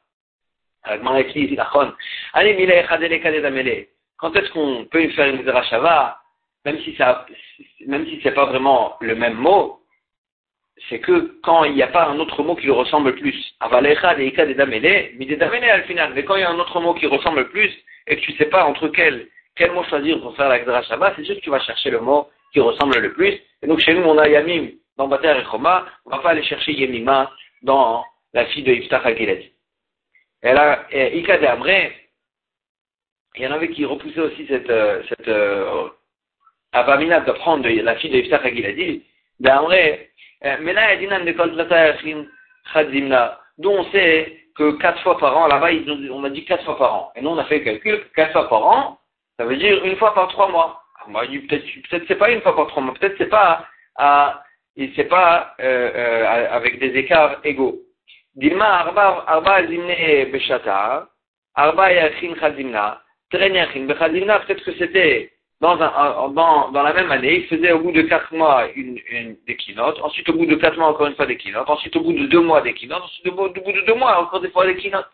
Kadedamele 3.21 3.87
quand 4.17 4.35
est-ce 4.35 4.49
qu'on 4.51 4.85
peut 4.85 5.07
faire 5.09 5.27
une 5.27 5.45
Shava, 5.45 6.17
même 6.65 6.79
si 6.79 6.95
ça, 6.95 7.25
même 7.85 8.05
si 8.07 8.19
c'est 8.23 8.31
pas 8.31 8.45
vraiment 8.45 8.95
le 8.99 9.15
même 9.15 9.35
mot, 9.35 9.79
c'est 10.89 10.99
que 10.99 11.39
quand 11.43 11.63
il 11.65 11.73
n'y 11.73 11.83
a 11.83 11.87
pas 11.87 12.07
un 12.07 12.19
autre 12.19 12.43
mot 12.43 12.55
qui 12.55 12.65
le 12.65 12.73
ressemble 12.73 13.15
plus, 13.15 13.35
avalecha, 13.59 14.15
deika, 14.15 14.45
dedamele, 14.45 15.11
midedamele 15.17 15.69
al 15.69 15.83
final, 15.83 16.13
mais 16.13 16.23
quand 16.23 16.35
il 16.35 16.41
y 16.41 16.43
a 16.43 16.49
un 16.49 16.59
autre 16.59 16.79
mot 16.79 16.93
qui 16.93 17.07
ressemble 17.07 17.49
plus, 17.49 17.71
et 18.07 18.15
que 18.15 18.21
tu 18.21 18.31
ne 18.33 18.37
sais 18.37 18.45
pas 18.45 18.65
entre 18.65 18.87
quel, 18.89 19.27
mot 19.73 19.83
choisir 19.83 20.19
pour 20.21 20.35
faire 20.35 20.49
la 20.49 20.83
Shabbat, 20.83 21.13
c'est 21.15 21.23
sûr 21.23 21.35
que 21.35 21.41
tu 21.41 21.49
vas 21.49 21.59
chercher 21.59 21.89
le 21.91 21.99
mot 21.99 22.27
qui 22.53 22.59
ressemble 22.59 22.97
le 22.97 23.13
plus. 23.13 23.39
Et 23.61 23.67
donc 23.67 23.79
chez 23.79 23.93
nous, 23.93 24.03
on 24.03 24.17
a 24.17 24.27
Yamim 24.27 24.69
dans 24.97 25.07
Bater 25.07 25.35
et 25.39 25.45
Choma, 25.45 25.85
on 26.05 26.11
va 26.11 26.19
pas 26.19 26.31
aller 26.31 26.43
chercher 26.43 26.73
Yemima 26.73 27.31
dans 27.61 28.03
la 28.33 28.45
fille 28.47 28.63
de 28.63 28.73
Yiftach 28.73 29.05
Agiladi. 29.05 29.51
Et 30.43 30.53
là, 30.53 30.85
Ika 30.91 31.37
de 31.37 31.45
Amré, 31.45 31.95
il 33.35 33.43
y 33.43 33.47
en 33.47 33.51
avait 33.51 33.69
qui 33.69 33.85
repoussaient 33.85 34.19
aussi 34.19 34.45
cette, 34.47 34.69
euh, 34.69 35.03
cette 35.09 35.27
euh, 35.27 35.89
de 36.73 37.31
prendre 37.33 37.67
la 37.67 37.95
fille 37.95 38.09
de 38.09 38.17
Yiftach 38.17 38.45
Agiladi, 38.45 39.03
d'Amré, 39.39 40.09
euh, 40.45 40.57
mais 40.61 40.73
là, 40.73 40.93
il 40.93 41.01
y 41.01 41.07
a 41.07 42.83
dit 42.83 43.01
d'où 43.57 43.69
on 43.69 43.83
sait 43.91 44.39
que 44.55 44.71
quatre 44.77 45.01
fois 45.01 45.17
par 45.17 45.37
an, 45.37 45.47
là-bas, 45.47 45.69
on 46.11 46.23
a 46.23 46.29
dit 46.29 46.45
quatre 46.45 46.63
fois 46.65 46.77
par 46.77 46.93
an. 46.93 47.11
Et 47.15 47.21
nous, 47.21 47.29
on 47.29 47.37
a 47.37 47.45
fait 47.45 47.59
le 47.59 47.65
calcul, 47.65 48.03
quatre 48.15 48.33
fois 48.33 48.49
par 48.49 48.65
an, 48.65 48.99
ça 49.37 49.45
veut 49.45 49.57
dire 49.57 49.83
une 49.83 49.95
fois 49.97 50.13
par 50.13 50.27
trois 50.29 50.49
mois. 50.49 50.81
Dit, 51.29 51.39
peut-être, 51.39 51.65
peut-être 51.89 52.05
c'est 52.07 52.15
pas 52.15 52.31
une 52.31 52.41
fois 52.41 52.55
par 52.55 52.67
trois 52.67 52.83
mois, 52.83 52.93
peut-être 52.93 53.15
c'est 53.17 53.29
pas 53.29 53.65
à, 53.95 54.43
c'est 54.95 55.09
pas, 55.09 55.55
euh, 55.59 55.91
euh, 55.95 56.47
avec 56.51 56.79
des 56.79 56.95
écarts 56.97 57.39
égaux. 57.43 57.79
Arba, 58.61 59.23
arba 59.27 59.65
zimne 59.67 59.91
arba 61.55 61.93
yachin 61.93 62.35
chazimna, 62.39 63.01
tren 63.31 63.55
yachin 63.55 63.85
bechazimna, 63.85 64.39
peut-être 64.39 64.63
que 64.63 64.73
c'était 64.73 65.31
dans, 65.59 65.75
dans, 65.75 66.69
dans 66.69 66.83
la 66.83 66.93
même 66.93 67.11
année, 67.11 67.37
il 67.37 67.47
faisait 67.47 67.71
au 67.71 67.79
bout 67.79 67.91
de 67.91 68.03
quatre 68.03 68.31
mois 68.31 68.67
une, 68.75 68.99
une, 69.09 69.37
des 69.47 69.55
keynotes, 69.55 69.99
ensuite 70.03 70.29
au 70.29 70.33
bout 70.33 70.45
de 70.45 70.55
quatre 70.55 70.77
mois 70.77 70.89
encore 70.89 71.07
une 71.07 71.15
fois 71.15 71.25
des 71.25 71.37
keynotes, 71.37 71.69
ensuite 71.69 71.95
au 71.95 72.01
bout 72.01 72.13
de 72.13 72.27
deux 72.27 72.41
mois 72.41 72.61
des 72.61 72.75
keynotes, 72.75 73.01
ensuite 73.01 73.27
au 73.27 73.31
bout, 73.31 73.49
de 73.49 73.85
deux 73.87 73.95
mois 73.95 74.21
encore 74.21 74.41
des 74.41 74.51
fois 74.51 74.67
des 74.67 74.75
keynotes. 74.75 75.09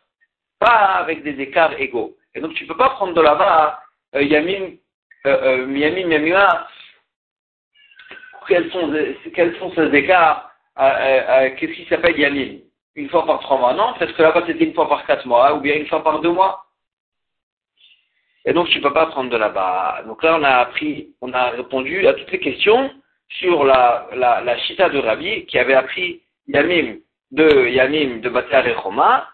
Pas 0.60 0.96
avec 1.00 1.24
des 1.24 1.42
écarts 1.42 1.80
égaux. 1.80 2.18
Et 2.36 2.42
donc 2.42 2.54
tu 2.56 2.66
peux 2.66 2.76
pas 2.76 2.90
prendre 2.90 3.14
de 3.14 3.22
là-bas 3.22 3.80
euh, 4.16 4.22
euh, 5.26 5.66
euh, 5.68 5.78
Yamima, 5.78 6.68
quels 8.48 8.72
sont, 8.72 8.94
quels 9.34 9.58
sont 9.58 9.72
ces 9.74 9.94
écarts 9.96 10.52
Qu'est-ce 10.76 11.74
qui 11.74 11.86
s'appelle 11.86 12.20
Yamim 12.20 12.60
Une 12.96 13.10
fois 13.10 13.26
par 13.26 13.40
trois 13.42 13.58
mois 13.58 13.74
Non, 13.74 13.94
peut-être 13.94 14.16
que 14.16 14.24
là-bas 14.24 14.44
c'était 14.48 14.66
une 14.66 14.74
fois 14.74 14.90
par 14.90 15.06
quatre 15.06 15.26
mois, 15.26 15.56
ou 15.56 15.62
bien 15.62 15.76
une 15.76 15.88
fois 15.88 16.04
par 16.04 16.20
deux 16.20 16.32
mois. 16.32 16.66
Et 18.46 18.54
donc, 18.54 18.68
tu 18.68 18.80
ne 18.80 18.84
peux 18.84 18.94
pas 18.94 19.06
prendre 19.06 19.30
de 19.30 19.38
là-bas. 19.38 20.04
Donc 20.06 20.22
là, 20.24 20.38
on 20.38 20.44
a 20.44 20.58
appris, 20.58 21.14
on 21.22 21.32
a 21.32 21.52
répondu 21.52 22.06
à 22.08 22.14
toutes 22.14 22.32
les 22.32 22.40
questions 22.40 22.92
sur 23.30 23.64
la, 23.64 24.08
la, 24.14 24.42
la 24.42 24.58
chita 24.60 24.90
de 24.90 25.00
Rabbi 25.00 25.46
qui 25.46 25.58
avait 25.58 25.76
appris 25.76 26.22
Yamim 26.48 26.98
de 27.32 27.70
Yamim 27.70 28.20
de 28.20 28.30
Batar 28.30 28.68
et 28.68 28.76
Choma. 28.76 29.28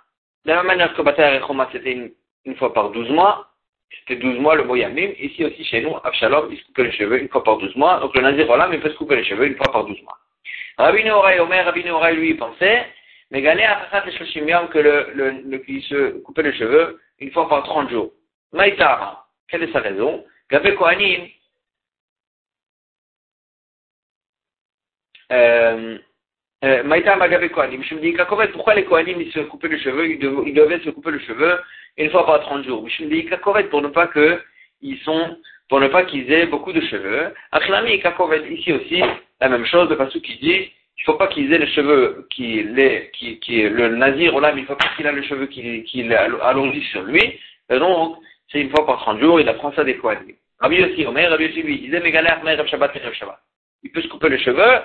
De 0.45 0.51
la 0.51 0.57
même 0.57 0.67
manière 0.67 0.93
que 0.93 1.01
Batar 1.01 1.33
et 1.33 1.41
Choma, 1.41 1.67
c'était 1.71 2.11
une, 2.45 2.55
fois 2.55 2.73
par 2.73 2.91
douze 2.91 3.09
mois. 3.09 3.48
C'était 3.91 4.17
douze 4.17 4.37
mois 4.39 4.55
le 4.55 4.63
mot 4.63 4.75
Yamim. 4.75 5.11
Ici 5.19 5.45
aussi, 5.45 5.63
chez 5.65 5.81
nous, 5.81 5.95
Abshalom, 6.03 6.49
il 6.51 6.57
se 6.59 6.65
coupait 6.65 6.83
les 6.83 6.91
cheveux 6.91 7.19
une 7.21 7.29
fois 7.29 7.43
par 7.43 7.57
douze 7.57 7.75
mois. 7.75 7.99
Donc 7.99 8.15
le 8.15 8.21
Nazir 8.21 8.49
Olam, 8.49 8.73
il 8.73 8.79
peut 8.79 8.91
se 8.91 8.97
couper 8.97 9.15
les 9.15 9.23
cheveux 9.23 9.47
une 9.47 9.55
fois 9.55 9.71
par 9.71 9.85
douze 9.85 10.01
mois. 10.03 10.17
Rabbi 10.77 11.03
Nehorai 11.03 11.39
Omer, 11.39 11.65
Rabbi 11.65 11.83
Nehorai, 11.83 12.15
lui, 12.15 12.29
il 12.29 12.37
pensait, 12.37 12.85
mais 13.31 13.41
Galé 13.41 13.63
Achachat 13.63 14.05
et 14.07 14.67
que 14.71 14.79
le, 14.79 15.11
le, 15.13 15.31
le, 15.45 15.57
qui 15.59 15.81
se 15.81 16.19
coupait 16.21 16.43
les 16.43 16.53
cheveux 16.53 16.99
une 17.19 17.31
fois 17.31 17.49
par 17.49 17.63
trente 17.63 17.89
jours. 17.89 18.11
Maïtara, 18.53 19.27
quelle 19.47 19.63
est 19.63 19.71
sa 19.71 19.79
raison? 19.79 20.25
Gabé 20.49 20.73
Kohanim, 20.75 21.27
euh, 25.31 25.99
pourquoi 28.51 28.75
les 28.75 28.83
Kohanim 28.83 29.21
ils 29.21 29.31
se 29.31 29.39
coupaient 29.39 29.69
les 29.69 29.79
cheveux, 29.79 30.09
ils, 30.09 30.19
devaient 30.19 30.79
se 30.79 30.89
couper 30.89 31.11
les 31.11 31.19
cheveux 31.21 31.57
une 31.97 32.09
fois 32.09 32.25
par 32.25 32.41
30 32.41 32.65
jours? 32.65 32.85
Pour 33.69 33.81
ne 33.81 33.87
pas 33.87 34.07
que 34.07 34.41
ils 34.81 34.97
sont, 34.99 35.37
pour 35.69 35.79
ne 35.79 35.87
pas 35.87 36.03
qu'ils 36.03 36.31
aient 36.31 36.47
beaucoup 36.47 36.73
de 36.73 36.81
cheveux. 36.81 37.33
Achlami 37.51 37.99
Kakovet, 38.01 38.51
ici 38.51 38.73
aussi, 38.73 39.01
la 39.39 39.49
même 39.49 39.65
chose, 39.65 39.89
de 39.89 39.95
façon 39.95 40.19
qui 40.19 40.37
dit, 40.37 40.71
il 40.97 41.03
faut 41.05 41.13
pas 41.13 41.27
qu'ils 41.27 41.51
aient 41.53 41.59
les 41.59 41.71
cheveux 41.71 42.27
qui, 42.29 42.63
les, 42.63 43.09
qui, 43.13 43.39
qui, 43.39 43.61
le 43.61 43.89
nazir, 43.95 44.33
il 44.33 44.61
ne 44.61 44.65
faut 44.65 44.75
pas 44.75 44.89
qu'il 44.97 45.05
ait 45.05 45.13
les 45.13 45.23
cheveux 45.23 45.45
qui, 45.45 45.83
qui 45.83 46.13
allongis 46.13 46.83
sur 46.91 47.03
lui. 47.03 47.39
Et 47.69 47.79
donc, 47.79 48.17
c'est 48.51 48.59
une 48.59 48.69
fois 48.69 48.85
par 48.85 48.99
30 48.99 49.19
jours, 49.21 49.39
il 49.39 49.47
apprend 49.47 49.71
ça 49.73 49.83
des 49.83 49.95
fois. 49.95 50.15
Rabbi 50.59 50.83
aussi, 50.83 51.05
Omer, 51.05 51.29
Rabbi 51.29 51.45
aussi 51.45 51.61
lui, 51.61 51.75
il 51.75 51.81
disait, 51.83 52.01
Megalech, 52.01 52.43
Mer, 52.43 52.67
Shabbat, 52.67 52.91
Shabbat. 53.13 53.39
Il 53.83 53.91
peut 53.91 54.01
se 54.01 54.09
couper 54.09 54.27
les 54.27 54.39
cheveux 54.39 54.81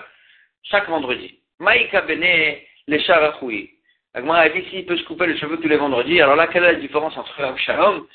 chaque 0.63 0.89
vendredi. 0.89 1.41
Maïka 1.61 2.03
Bene, 2.03 2.57
les 2.89 2.99
Sharachoui. 3.01 3.71
Agmara 4.15 4.41
a 4.41 4.49
dit, 4.49 4.65
s'il 4.71 4.87
peut 4.87 4.97
se 4.97 5.05
couper 5.05 5.27
les 5.27 5.37
cheveux 5.39 5.57
tous 5.57 5.69
les 5.69 5.77
vendredis, 5.77 6.21
alors 6.21 6.37
là, 6.37 6.47
quelle 6.47 6.65
est 6.65 6.73
la 6.73 6.79
différence 6.79 7.17
entre 7.17 7.57
Shalom 7.59 8.07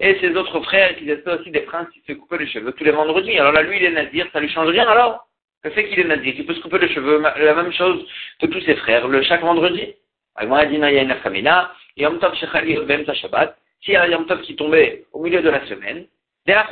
et 0.00 0.16
ses 0.20 0.36
autres 0.36 0.60
frères 0.60 0.96
qui 0.96 1.10
étaient 1.10 1.30
aussi 1.30 1.50
des 1.50 1.62
princes 1.62 1.88
qui 1.90 2.00
se 2.06 2.12
coupaient 2.12 2.38
les 2.38 2.46
cheveux 2.46 2.72
tous 2.72 2.84
les 2.84 2.90
vendredis? 2.90 3.38
Alors 3.38 3.52
là, 3.52 3.62
lui, 3.62 3.76
il 3.76 3.84
est 3.84 3.90
nazir, 3.90 4.26
ça 4.32 4.40
lui 4.40 4.48
change 4.48 4.68
rien 4.68 4.86
alors? 4.86 5.26
Le 5.64 5.70
fait 5.70 5.88
qu'il 5.88 5.98
est 5.98 6.04
nazir, 6.04 6.34
il 6.36 6.46
peut 6.46 6.54
se 6.54 6.60
couper 6.60 6.78
les 6.78 6.88
cheveux, 6.94 7.20
la 7.20 7.54
même 7.54 7.72
chose 7.72 8.06
que 8.40 8.46
tous 8.46 8.60
ses 8.60 8.76
frères, 8.76 9.08
le 9.08 9.22
chaque 9.22 9.42
vendredi? 9.42 9.94
Agmara 10.36 10.66
dit, 10.66 10.78
Naya 10.78 11.04
Kamina, 11.22 11.72
Yom 11.96 12.18
Tov 12.20 12.34
Shechali 12.36 12.76
Bem 12.84 13.04
Shabbat, 13.12 13.56
s'il 13.80 13.94
y 13.94 13.96
a 13.96 14.02
un 14.02 14.08
Yom 14.08 14.26
Tov 14.26 14.42
qui 14.42 14.54
tombait 14.54 15.04
au 15.12 15.22
milieu 15.22 15.42
de 15.42 15.50
la 15.50 15.64
semaine, 15.66 16.06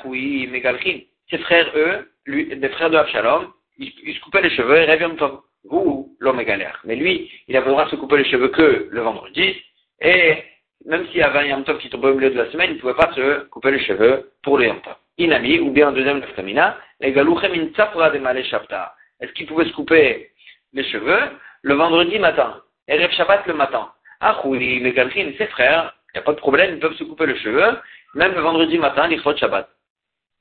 oui, 0.05 0.47
Megalchin, 0.47 1.01
ses 1.29 1.39
frères, 1.39 1.71
eux, 1.75 2.09
lui, 2.25 2.47
des 2.47 2.69
frères 2.71 2.91
de 2.91 2.97
Abshalom, 2.97 3.53
ils, 3.79 3.93
se 3.93 4.21
coupaient 4.21 4.43
les 4.43 4.51
cheveux 4.51 4.77
et 4.77 4.85
rêvaient 4.85 5.05
Yom 5.05 5.17
Tov. 5.17 5.41
Vous, 5.69 6.17
l'homme 6.21 6.41
est 6.41 6.45
galère. 6.45 6.81
Mais 6.85 6.97
lui, 6.97 7.31
il 7.49 7.57
avait 7.57 7.71
le 7.71 7.89
se 7.89 7.97
couper 7.97 8.19
les 8.19 8.25
cheveux 8.25 8.49
que 8.49 8.89
le 8.91 9.01
vendredi, 9.01 9.57
et 10.01 10.43
même 10.85 11.07
s'il 11.07 11.19
y 11.19 11.23
avait 11.23 11.41
un 11.41 11.47
Yom 11.47 11.65
Tov 11.65 11.79
qui 11.79 11.91
tombait 11.91 12.09
au 12.09 12.15
milieu 12.15 12.31
de 12.31 12.39
la 12.39 12.51
semaine, 12.51 12.71
il 12.71 12.77
ne 12.77 12.81
pouvait 12.81 12.95
pas 12.95 13.13
se 13.15 13.45
couper 13.49 13.73
les 13.73 13.81
cheveux 13.81 14.31
pour 14.43 14.59
le 14.59 14.67
Yom 14.67 14.81
Tov. 14.81 14.95
Inami, 15.19 15.59
ou 15.61 15.71
bien 15.71 15.89
un 15.89 15.93
deuxième 15.93 16.21
neftamina, 16.21 16.79
les 17.01 17.13
galouchem 17.13 17.53
in 17.53 18.35
de 18.35 18.43
shapta. 18.43 18.95
Est-ce 19.21 19.33
qu'il 19.33 19.47
pouvait 19.47 19.65
se 19.65 19.73
couper 19.73 20.31
les 20.73 20.85
cheveux 20.85 21.21
le 21.63 21.75
vendredi 21.75 22.19
matin, 22.19 22.61
et 22.87 23.03
Rev 23.03 23.11
Shabbat 23.13 23.47
le 23.47 23.55
matin? 23.55 23.91
Ah 24.21 24.41
oui, 24.45 24.81
Megalchin, 24.81 25.33
ses 25.39 25.47
frères, 25.47 25.95
il 26.15 26.19
n'y 26.19 26.21
a 26.21 26.23
pas 26.23 26.33
de 26.33 26.39
problème, 26.39 26.75
ils 26.75 26.81
peuvent 26.81 26.97
se 26.97 27.05
couper 27.05 27.27
le 27.27 27.37
cheveu, 27.37 27.79
même 28.15 28.35
le 28.35 28.41
vendredi 28.41 28.79
matin, 28.79 29.09
l'Ichot 29.09 29.37
Shabbat. 29.37 29.69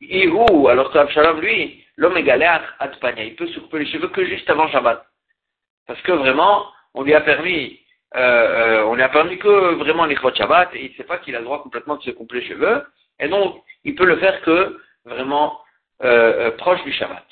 Où, 0.01 0.67
alors 0.67 0.91
que 0.91 0.97
Abshalom, 0.97 1.39
lui, 1.41 1.83
l'homme 1.97 2.17
est 2.17 2.23
galère 2.23 2.77
il 3.17 3.35
peut 3.35 3.47
se 3.47 3.59
couper 3.59 3.79
les 3.79 3.85
cheveux 3.85 4.09
que 4.09 4.25
juste 4.25 4.49
avant 4.49 4.67
Shabbat. 4.67 5.05
Parce 5.87 6.01
que 6.01 6.11
vraiment, 6.11 6.65
on 6.93 7.03
lui 7.03 7.13
a 7.13 7.21
permis, 7.21 7.79
euh, 8.15 8.19
euh, 8.19 8.83
on 8.85 8.95
lui 8.95 9.03
a 9.03 9.09
permis 9.09 9.37
que 9.37 9.75
vraiment 9.75 10.05
l'Ichot 10.05 10.33
Shabbat, 10.33 10.69
et 10.73 10.85
il 10.85 10.91
ne 10.91 10.95
sait 10.95 11.03
pas 11.03 11.17
qu'il 11.17 11.35
a 11.35 11.39
le 11.39 11.45
droit 11.45 11.61
complètement 11.61 11.97
de 11.97 12.03
se 12.03 12.11
couper 12.11 12.39
les 12.39 12.47
cheveux, 12.47 12.83
et 13.19 13.27
donc, 13.27 13.61
il 13.83 13.95
peut 13.95 14.05
le 14.05 14.17
faire 14.17 14.41
que 14.41 14.79
vraiment 15.05 15.59
euh, 16.03 16.51
proche 16.51 16.83
du 16.83 16.91
Shabbat. 16.91 17.23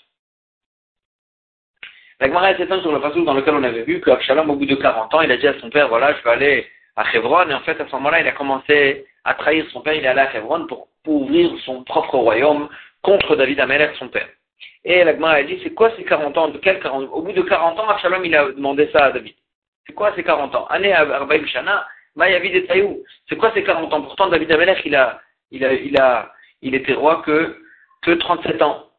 La 2.20 2.28
Gemara 2.28 2.52
est 2.52 2.82
sur 2.82 2.92
le 2.92 3.02
passage 3.02 3.24
dans 3.26 3.34
lequel 3.34 3.56
on 3.56 3.64
avait 3.64 3.84
vu 3.84 4.00
qu'Abshalom, 4.00 4.50
au 4.50 4.56
bout 4.56 4.66
de 4.66 4.76
40 4.76 5.14
ans, 5.14 5.22
il 5.22 5.32
a 5.32 5.38
dit 5.38 5.48
à 5.48 5.60
son 5.60 5.70
père, 5.70 5.90
voilà, 5.90 6.14
je 6.14 6.24
vais 6.24 6.30
aller 6.30 6.68
à 6.96 7.04
Hebron, 7.14 7.50
et 7.50 7.54
en 7.54 7.60
fait, 7.62 7.80
à 7.82 7.88
ce 7.88 7.92
moment-là, 7.94 8.22
il 8.22 8.28
a 8.28 8.32
commencé 8.32 9.06
à 9.26 9.34
trahir 9.34 9.66
son 9.72 9.82
père, 9.82 9.94
il 9.94 10.06
est 10.06 10.08
allé 10.08 10.22
à 10.22 10.36
Hebron 10.36 10.68
pour, 10.68 10.88
ouvrir 11.06 11.52
son 11.66 11.84
propre 11.84 12.16
royaume 12.16 12.70
contre 13.02 13.36
David 13.36 13.60
Amelech, 13.60 13.94
son 13.98 14.08
père. 14.08 14.30
Et 14.86 15.04
la 15.04 15.12
a 15.12 15.44
dit, 15.44 15.60
c'est 15.64 15.74
quoi 15.74 15.92
ces 15.96 16.04
40 16.04 16.38
ans? 16.38 16.48
De 16.50 16.58
quel 16.58 16.80
40 16.80 17.10
Au 17.12 17.22
bout 17.22 17.32
de 17.32 17.42
40 17.42 17.80
ans, 17.80 17.90
Absalom, 17.90 18.26
il 18.26 18.36
a 18.36 18.52
demandé 18.52 18.90
ça 18.92 19.06
à 19.06 19.12
David. 19.12 19.36
C'est 19.88 19.94
quoi 19.94 20.14
ces 20.16 20.24
40 20.24 20.54
ans? 20.56 20.66
Année 20.68 20.94
Arbaïm 20.94 21.46
Shana, 21.48 21.88
Mayavid 22.16 22.56
et. 22.56 22.88
C'est 23.30 23.38
quoi 23.38 23.52
ces 23.54 23.64
40 23.64 23.94
ans? 23.94 24.02
Pourtant, 24.02 24.28
David 24.28 24.52
Amelech, 24.52 24.82
il 24.86 24.96
a, 24.96 25.22
il 25.52 25.64
a, 25.64 25.74
il 25.74 25.98
a, 25.98 26.32
il 26.62 26.76
était 26.76 26.94
roi 26.94 27.22
que, 27.26 27.58
que 28.02 28.12
37 28.12 28.62
ans. 28.62 28.90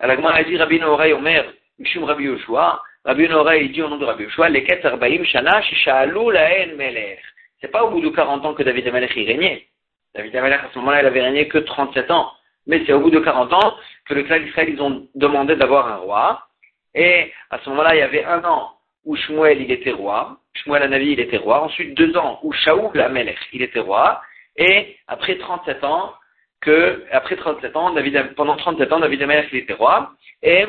La 0.00 0.14
a 0.14 0.42
dit, 0.44 0.56
Rabbi 0.56 0.80
Noray 0.80 1.12
Omer, 1.12 1.44
Mishum 1.78 2.04
Rabbi 2.04 2.24
Yoshua, 2.24 2.82
Rabbi 3.04 3.28
Noray, 3.28 3.64
il 3.64 3.72
dit 3.72 3.82
au 3.82 3.88
nom 3.88 3.96
de 3.96 4.04
Rabbi 4.04 4.24
Yoshua, 4.24 4.48
Leket 4.48 4.84
Arbaïm 4.84 5.24
Shana, 5.24 5.62
Shishalou 5.62 6.30
Laen 6.30 6.76
Melech. 6.76 7.20
C'est 7.60 7.70
pas 7.70 7.84
au 7.84 7.90
bout 7.90 8.00
de 8.00 8.08
40 8.08 8.44
ans 8.44 8.54
que 8.54 8.62
David 8.62 8.88
Amalek 8.88 9.14
y 9.16 9.24
régnait. 9.24 9.66
David 10.14 10.34
Amalek, 10.36 10.60
à 10.60 10.70
ce 10.72 10.78
moment-là, 10.78 11.02
il 11.02 11.06
avait 11.06 11.22
régné 11.22 11.48
que 11.48 11.58
37 11.58 12.10
ans. 12.10 12.32
Mais 12.66 12.82
c'est 12.86 12.92
au 12.92 13.00
bout 13.00 13.10
de 13.10 13.18
40 13.18 13.52
ans 13.52 13.74
que 14.06 14.14
le 14.14 14.22
clan 14.22 14.40
d'Israël, 14.40 14.70
ils 14.70 14.80
ont 14.80 15.06
demandé 15.14 15.56
d'avoir 15.56 15.88
un 15.88 15.96
roi. 15.96 16.46
Et 16.94 17.32
à 17.50 17.58
ce 17.58 17.70
moment-là, 17.70 17.94
il 17.94 17.98
y 17.98 18.02
avait 18.02 18.24
un 18.24 18.44
an 18.44 18.72
où 19.04 19.16
Shmuel, 19.16 19.62
il 19.62 19.70
était 19.72 19.90
roi. 19.90 20.38
Shmuel 20.54 20.82
Anavi, 20.82 21.12
il 21.12 21.20
était 21.20 21.38
roi. 21.38 21.62
Ensuite, 21.62 21.94
deux 21.94 22.16
ans 22.16 22.38
où 22.42 22.52
Shaoul 22.52 23.00
Amalek, 23.00 23.38
il 23.52 23.62
était 23.62 23.80
roi. 23.80 24.20
Et 24.56 24.96
après 25.08 25.38
37 25.38 25.82
ans, 25.84 26.12
que, 26.60 27.04
après 27.10 27.36
37 27.36 27.74
ans, 27.74 27.92
David, 27.92 28.34
pendant 28.36 28.56
37 28.56 28.92
ans, 28.92 29.00
David 29.00 29.22
Amalek, 29.22 29.48
il 29.52 29.58
était 29.58 29.72
roi. 29.72 30.12
Et 30.42 30.66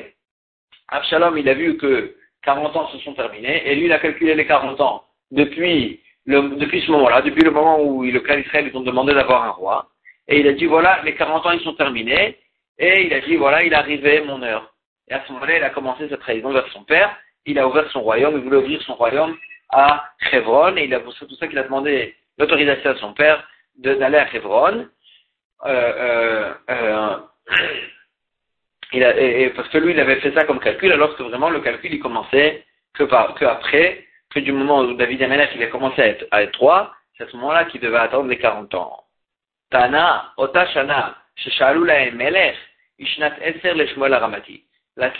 Absalom, 0.87 1.37
il 1.37 1.47
a 1.49 1.53
vu 1.53 1.77
que 1.77 2.15
40 2.43 2.75
ans 2.75 2.87
se 2.89 2.97
sont 2.99 3.13
terminés. 3.13 3.69
Et 3.69 3.75
lui, 3.75 3.85
il 3.85 3.93
a 3.93 3.99
calculé 3.99 4.33
les 4.33 4.45
40 4.45 4.81
ans 4.81 5.03
depuis 5.31 5.99
depuis 6.25 6.81
ce 6.81 6.91
moment-là, 6.91 7.21
depuis 7.21 7.43
le 7.43 7.51
moment 7.51 7.81
où 7.81 8.03
le 8.03 8.19
clan 8.21 8.37
d'Israël, 8.37 8.69
ils 8.71 8.77
ont 8.77 8.81
demandé 8.81 9.13
d'avoir 9.13 9.43
un 9.43 9.49
roi, 9.49 9.89
et 10.27 10.39
il 10.39 10.47
a 10.47 10.53
dit, 10.53 10.65
voilà, 10.65 11.01
les 11.03 11.15
40 11.15 11.45
ans, 11.45 11.51
ils 11.51 11.61
sont 11.61 11.75
terminés, 11.75 12.39
et 12.77 13.05
il 13.05 13.13
a 13.13 13.21
dit, 13.21 13.35
voilà, 13.35 13.63
il 13.63 13.73
arrivait 13.73 14.21
mon 14.21 14.41
heure. 14.41 14.73
Et 15.09 15.13
à 15.13 15.23
ce 15.25 15.31
moment-là, 15.33 15.57
il 15.57 15.63
a 15.63 15.69
commencé 15.69 16.07
sa 16.09 16.17
trahison 16.17 16.51
vers 16.51 16.67
son 16.69 16.83
père, 16.83 17.15
il 17.45 17.59
a 17.59 17.67
ouvert 17.67 17.89
son 17.91 18.01
royaume, 18.01 18.37
il 18.37 18.43
voulait 18.43 18.57
ouvrir 18.57 18.81
son 18.83 18.95
royaume 18.95 19.37
à 19.69 20.05
Hebron, 20.31 20.77
et 20.77 20.85
il 20.85 20.93
a, 20.93 20.99
pour 20.99 21.13
ça 21.13 21.47
qu'il 21.47 21.57
a 21.57 21.63
demandé 21.63 22.15
l'autorisation 22.37 22.91
à 22.91 22.95
son 22.95 23.13
père 23.13 23.47
d'aller 23.77 24.17
à 24.17 24.33
Hebron. 24.33 24.87
Euh, 25.65 25.69
euh, 25.69 26.53
euh, 26.69 27.17
parce 29.55 29.69
que 29.69 29.77
lui, 29.77 29.93
il 29.93 29.99
avait 29.99 30.19
fait 30.19 30.33
ça 30.33 30.45
comme 30.45 30.59
calcul, 30.59 30.91
alors 30.91 31.15
que 31.15 31.23
vraiment 31.23 31.49
le 31.49 31.61
calcul, 31.61 31.93
il 31.93 31.99
commençait 31.99 32.65
que, 32.93 33.03
par, 33.03 33.33
que 33.35 33.45
après, 33.45 34.05
que 34.33 34.39
du 34.39 34.51
moment 34.51 34.81
où 34.81 34.93
David 34.93 35.23
Amelech, 35.23 35.51
il 35.55 35.63
a 35.63 35.67
commencé 35.67 36.01
à 36.01 36.07
être, 36.07 36.25
à 36.31 36.43
être 36.43 36.59
roi, 36.59 36.93
c'est 37.17 37.23
à 37.23 37.27
ce 37.27 37.35
moment-là 37.37 37.65
qu'il 37.65 37.81
devait 37.81 37.97
attendre 37.97 38.29
les 38.29 38.37
40 38.37 38.73
ans. 38.75 39.02
Tana, 39.73 40.31
Melech, 42.13 42.55
Ishnat. 42.99 43.33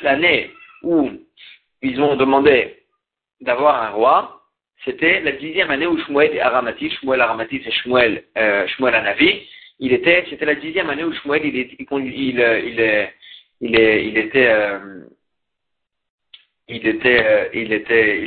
L'année 0.03 0.51
où 0.83 1.09
ils 1.81 1.99
ont 1.99 2.15
demandé 2.15 2.77
d'avoir 3.41 3.81
un 3.81 3.89
roi, 3.89 4.43
c'était 4.85 5.21
la 5.21 5.31
dixième 5.31 5.71
année 5.71 5.87
où 5.87 5.97
Shmuel 5.97 6.39
Aramati, 6.39 6.91
Shmuel 6.91 7.21
Aramati 7.21 7.61
c'est 7.63 7.71
Shmuel, 7.71 8.25
euh, 8.37 8.67
Shmuel 8.67 8.93
Anavi, 8.93 9.47
il 9.79 9.91
était, 9.91 10.23
c'était 10.29 10.45
la 10.45 10.53
dixième 10.53 10.91
année 10.91 11.03
où 11.03 11.13
Shmuel 11.13 11.43
il 11.45 11.85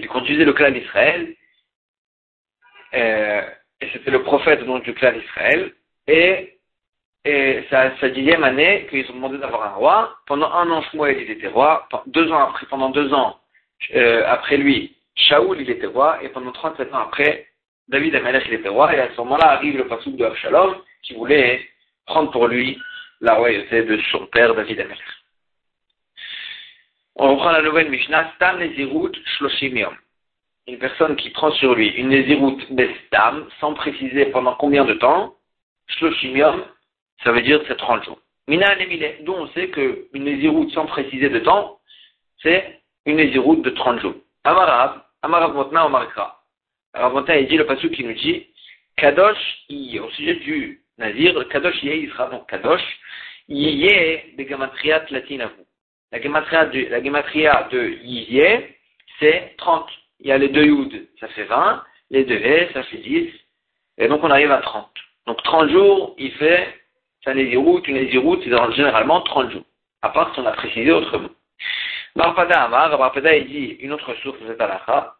conduisait 0.08 0.44
le 0.44 0.52
clan 0.54 0.72
d'Israël, 0.72 1.36
euh, 2.94 3.42
et 3.80 3.88
c'était 3.92 4.10
le 4.10 4.24
prophète 4.24 4.64
donc 4.64 4.82
du 4.82 4.92
clan 4.92 5.12
d'Israël, 5.12 5.72
et 6.06 6.56
et 7.26 7.64
sa, 7.70 7.96
sa 7.98 8.08
dixième 8.08 8.44
année 8.44 8.86
qu'ils 8.88 9.10
ont 9.10 9.14
demandé 9.14 9.38
d'avoir 9.38 9.64
un 9.64 9.74
roi. 9.74 10.16
Pendant 10.26 10.48
un 10.52 10.70
an, 10.70 10.80
Shmuel, 10.82 11.22
il 11.22 11.30
était 11.32 11.48
roi. 11.48 11.88
Deux 12.06 12.30
ans 12.30 12.38
après, 12.38 12.66
pendant 12.66 12.90
deux 12.90 13.12
ans, 13.12 13.40
euh, 13.96 14.24
après 14.28 14.56
lui, 14.56 14.94
Shaoul, 15.16 15.60
il 15.60 15.68
était 15.68 15.88
roi. 15.88 16.22
Et 16.22 16.28
pendant 16.28 16.52
37 16.52 16.94
ans 16.94 16.98
après, 16.98 17.48
David 17.88 18.14
Amelech, 18.14 18.44
il 18.46 18.54
était 18.54 18.68
roi. 18.68 18.94
Et 18.94 19.00
à 19.00 19.10
ce 19.10 19.16
moment-là 19.16 19.54
arrive 19.54 19.76
le 19.76 19.88
pasouk 19.88 20.14
de 20.14 20.24
Absalom, 20.24 20.76
qui 21.02 21.14
voulait 21.14 21.68
prendre 22.06 22.30
pour 22.30 22.46
lui 22.46 22.78
la 23.20 23.34
royauté 23.34 23.82
de 23.82 24.00
son 24.12 24.26
père, 24.26 24.54
David 24.54 24.80
Amelech. 24.82 24.98
On 27.16 27.34
reprend 27.34 27.50
la 27.50 27.62
nouvelle 27.62 27.90
Mishnah, 27.90 28.34
Stam 28.36 28.60
Nezirut 28.60 29.12
Shloshim 29.36 29.74
Une 30.68 30.78
personne 30.78 31.16
qui 31.16 31.30
prend 31.30 31.50
sur 31.50 31.74
lui 31.74 31.88
une 31.88 32.10
Nezirut 32.10 32.58
Bestam, 32.70 33.48
sans 33.58 33.74
préciser 33.74 34.26
pendant 34.26 34.54
combien 34.54 34.84
de 34.84 34.94
temps, 34.94 35.35
Shloshim 35.88 36.64
ça 37.24 37.32
veut 37.32 37.42
dire 37.42 37.60
c'est 37.66 37.76
30 37.76 38.04
jours. 38.04 38.18
Mina 38.48 38.68
Anemile, 38.68 39.16
d'où 39.22 39.32
on 39.32 39.48
sait 39.48 39.68
qu'une 39.70 40.24
Néziroute 40.24 40.70
sans 40.70 40.86
préciser 40.86 41.28
de 41.28 41.40
temps, 41.40 41.78
c'est 42.42 42.80
une 43.04 43.16
Néziroute 43.16 43.62
de 43.62 43.70
30 43.70 44.00
jours. 44.00 44.14
Amarav, 44.44 45.02
Amarav 45.22 45.54
Motna 45.54 45.86
Omarkra. 45.86 46.40
Alors 46.92 47.12
Motna, 47.12 47.38
il 47.38 47.48
dit 47.48 47.56
le 47.56 47.66
passage 47.66 47.90
qui 47.90 48.04
nous 48.04 48.12
dit, 48.12 48.46
Kadosh, 48.96 49.64
au 49.70 50.10
sujet 50.10 50.36
du 50.36 50.80
Nazir, 50.98 51.48
Kadosh 51.48 51.82
Yé, 51.82 51.96
il 52.04 52.10
sera 52.10 52.28
donc 52.28 52.48
Kadosh, 52.48 52.82
Yé 53.48 54.34
de 54.38 55.42
à 55.42 55.46
vous. 55.46 55.66
La 56.12 56.22
Gematria 56.22 56.66
de, 56.66 56.88
la 56.88 57.02
Gematria 57.02 57.68
de 57.72 57.98
Yé, 58.02 58.76
c'est 59.18 59.54
30. 59.58 59.88
Il 60.20 60.28
y 60.28 60.32
a 60.32 60.38
les 60.38 60.48
deux 60.48 60.64
Youd, 60.64 61.08
ça 61.20 61.28
fait 61.28 61.44
20, 61.44 61.84
les 62.10 62.24
deux 62.24 62.36
Hé, 62.36 62.68
ça 62.72 62.84
fait 62.84 62.98
10, 62.98 63.30
et 63.98 64.08
donc 64.08 64.22
on 64.22 64.30
arrive 64.30 64.52
à 64.52 64.58
30. 64.58 64.88
Donc 65.26 65.42
30 65.42 65.70
jours, 65.70 66.14
il 66.18 66.32
fait 66.32 66.74
un 67.26 67.34
Néziroute, 67.34 67.88
une 67.88 67.96
Néziroute, 67.96 68.42
c'est 68.44 68.74
généralement 68.74 69.20
30 69.22 69.50
jours. 69.50 69.64
À 70.02 70.10
part 70.10 70.32
si 70.32 70.40
on 70.40 70.46
a 70.46 70.52
précisé 70.52 70.92
autrement. 70.92 71.30
Barpada 72.14 72.62
Amar, 72.62 72.96
Barpada 72.96 73.34
il 73.36 73.48
dit 73.48 73.76
une 73.80 73.92
autre 73.92 74.14
source 74.22 74.40
de 74.40 74.46
cette 74.46 74.60
halakha, 74.60 75.16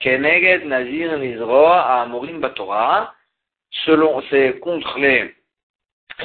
Keneged 0.00 0.66
Nazir 0.66 1.16
Nizro 1.18 1.66
à 1.66 2.02
Amorim 2.02 2.40
Batora, 2.40 3.14
selon, 3.86 4.22
c'est 4.28 4.58
contre 4.58 4.98
les, 4.98 5.34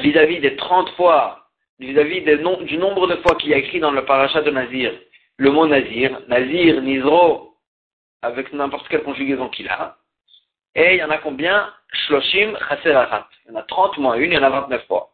vis-à-vis 0.02 0.40
des 0.40 0.56
30 0.56 0.90
fois, 0.92 1.48
vis-à-vis 1.80 2.22
du 2.22 2.78
nombre 2.78 3.08
de 3.08 3.16
fois 3.18 3.36
qu'il 3.36 3.52
y 3.52 3.54
a 3.54 3.58
écrit 3.58 3.80
dans 3.80 3.92
le 3.92 4.04
parachat 4.04 4.42
de 4.42 4.52
Nazir, 4.52 4.92
le 5.38 5.52
mot 5.52 5.68
Nazir, 5.68 6.20
Nazir, 6.28 6.82
Nizro, 6.82 7.56
avec 8.22 8.52
n'importe 8.52 8.88
quelle 8.90 9.04
conjugaison 9.04 9.48
qu'il 9.50 9.70
a, 9.70 9.96
et 10.76 10.96
il 10.96 11.00
y 11.00 11.04
en 11.04 11.10
a 11.12 11.18
combien? 11.20 11.72
Shloshim 11.94 12.58
Chaser 12.70 12.98
Il 13.46 13.52
y 13.52 13.56
en 13.56 13.60
a 13.60 13.64
30 13.64 13.98
moins 13.98 14.16
1, 14.16 14.22
il 14.22 14.34
y 14.34 14.38
en 14.38 14.44
a 14.44 14.50
29 14.50 14.86
fois. 14.88 15.10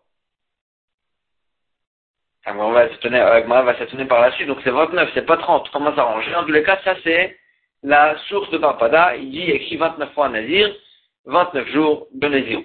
On 2.47 2.71
va 2.71 2.89
s'étonner, 2.89 3.19
va 3.19 3.77
s'étonner 3.77 4.05
par 4.05 4.21
la 4.21 4.31
suite, 4.33 4.47
donc 4.47 4.59
c'est 4.63 4.69
29, 4.69 5.09
c'est 5.13 5.25
pas 5.25 5.37
30, 5.37 5.69
comment 5.71 5.95
s'arranger 5.95 6.35
En 6.35 6.43
tous 6.43 6.51
les 6.51 6.63
cas, 6.63 6.79
ça 6.83 6.95
c'est 7.03 7.37
la 7.81 8.17
source 8.27 8.49
de 8.51 8.57
Barpada, 8.57 9.15
il 9.15 9.31
dit, 9.31 9.39
il 9.39 9.51
écrit 9.51 9.77
29 9.77 10.13
fois 10.13 10.29
Nazir, 10.29 10.71
29 11.25 11.67
jours 11.69 12.07
de 12.13 12.27
Nazir. 12.27 12.59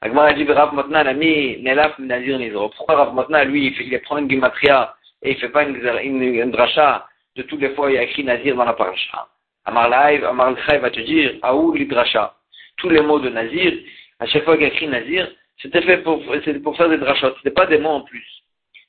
Agmara 0.00 0.32
dit, 0.34 0.44
Rav 0.44 0.74
Motna 0.74 1.00
a 1.00 1.12
mis 1.12 1.62
Nelaf 1.62 1.98
Nazir 1.98 2.38
Nizro. 2.38 2.68
Pourquoi 2.70 2.96
Rav 2.96 3.14
Motna, 3.14 3.44
lui, 3.44 3.66
il, 3.66 3.74
fait, 3.74 3.84
il 3.84 4.00
prend 4.02 4.18
une 4.18 4.28
gimatria 4.28 4.94
et 5.22 5.32
il 5.32 5.36
fait 5.38 5.48
pas 5.48 5.64
une, 5.64 5.76
une, 5.76 6.22
une, 6.22 6.50
dracha 6.50 7.08
de 7.34 7.42
toutes 7.42 7.60
les 7.60 7.70
fois 7.70 7.90
il 7.90 7.98
a 7.98 8.02
écrit 8.02 8.22
Nazir 8.22 8.54
dans 8.54 8.64
la 8.64 8.74
paracha? 8.74 9.28
Amar 9.64 9.88
Laïv, 9.88 10.24
Amar 10.24 10.54
va 10.54 10.90
te 10.90 11.00
dire, 11.00 11.34
Aou 11.42 11.72
Lidracha. 11.72 12.34
Tous 12.76 12.88
les 12.88 13.00
mots 13.00 13.18
de 13.18 13.30
Nazir, 13.30 13.72
à 14.18 14.26
chaque 14.26 14.44
fois 14.44 14.56
qu'il 14.56 14.66
a 14.66 14.68
écrit 14.68 14.88
Nazir, 14.88 15.30
c'était 15.60 15.82
fait 15.82 15.98
pour, 15.98 16.22
c'était 16.44 16.60
pour 16.60 16.76
faire 16.76 16.88
des 16.88 16.98
drachot, 16.98 17.34
c'était 17.38 17.50
pas 17.50 17.66
des 17.66 17.78
mots 17.78 17.90
en 17.90 18.00
plus. 18.02 18.26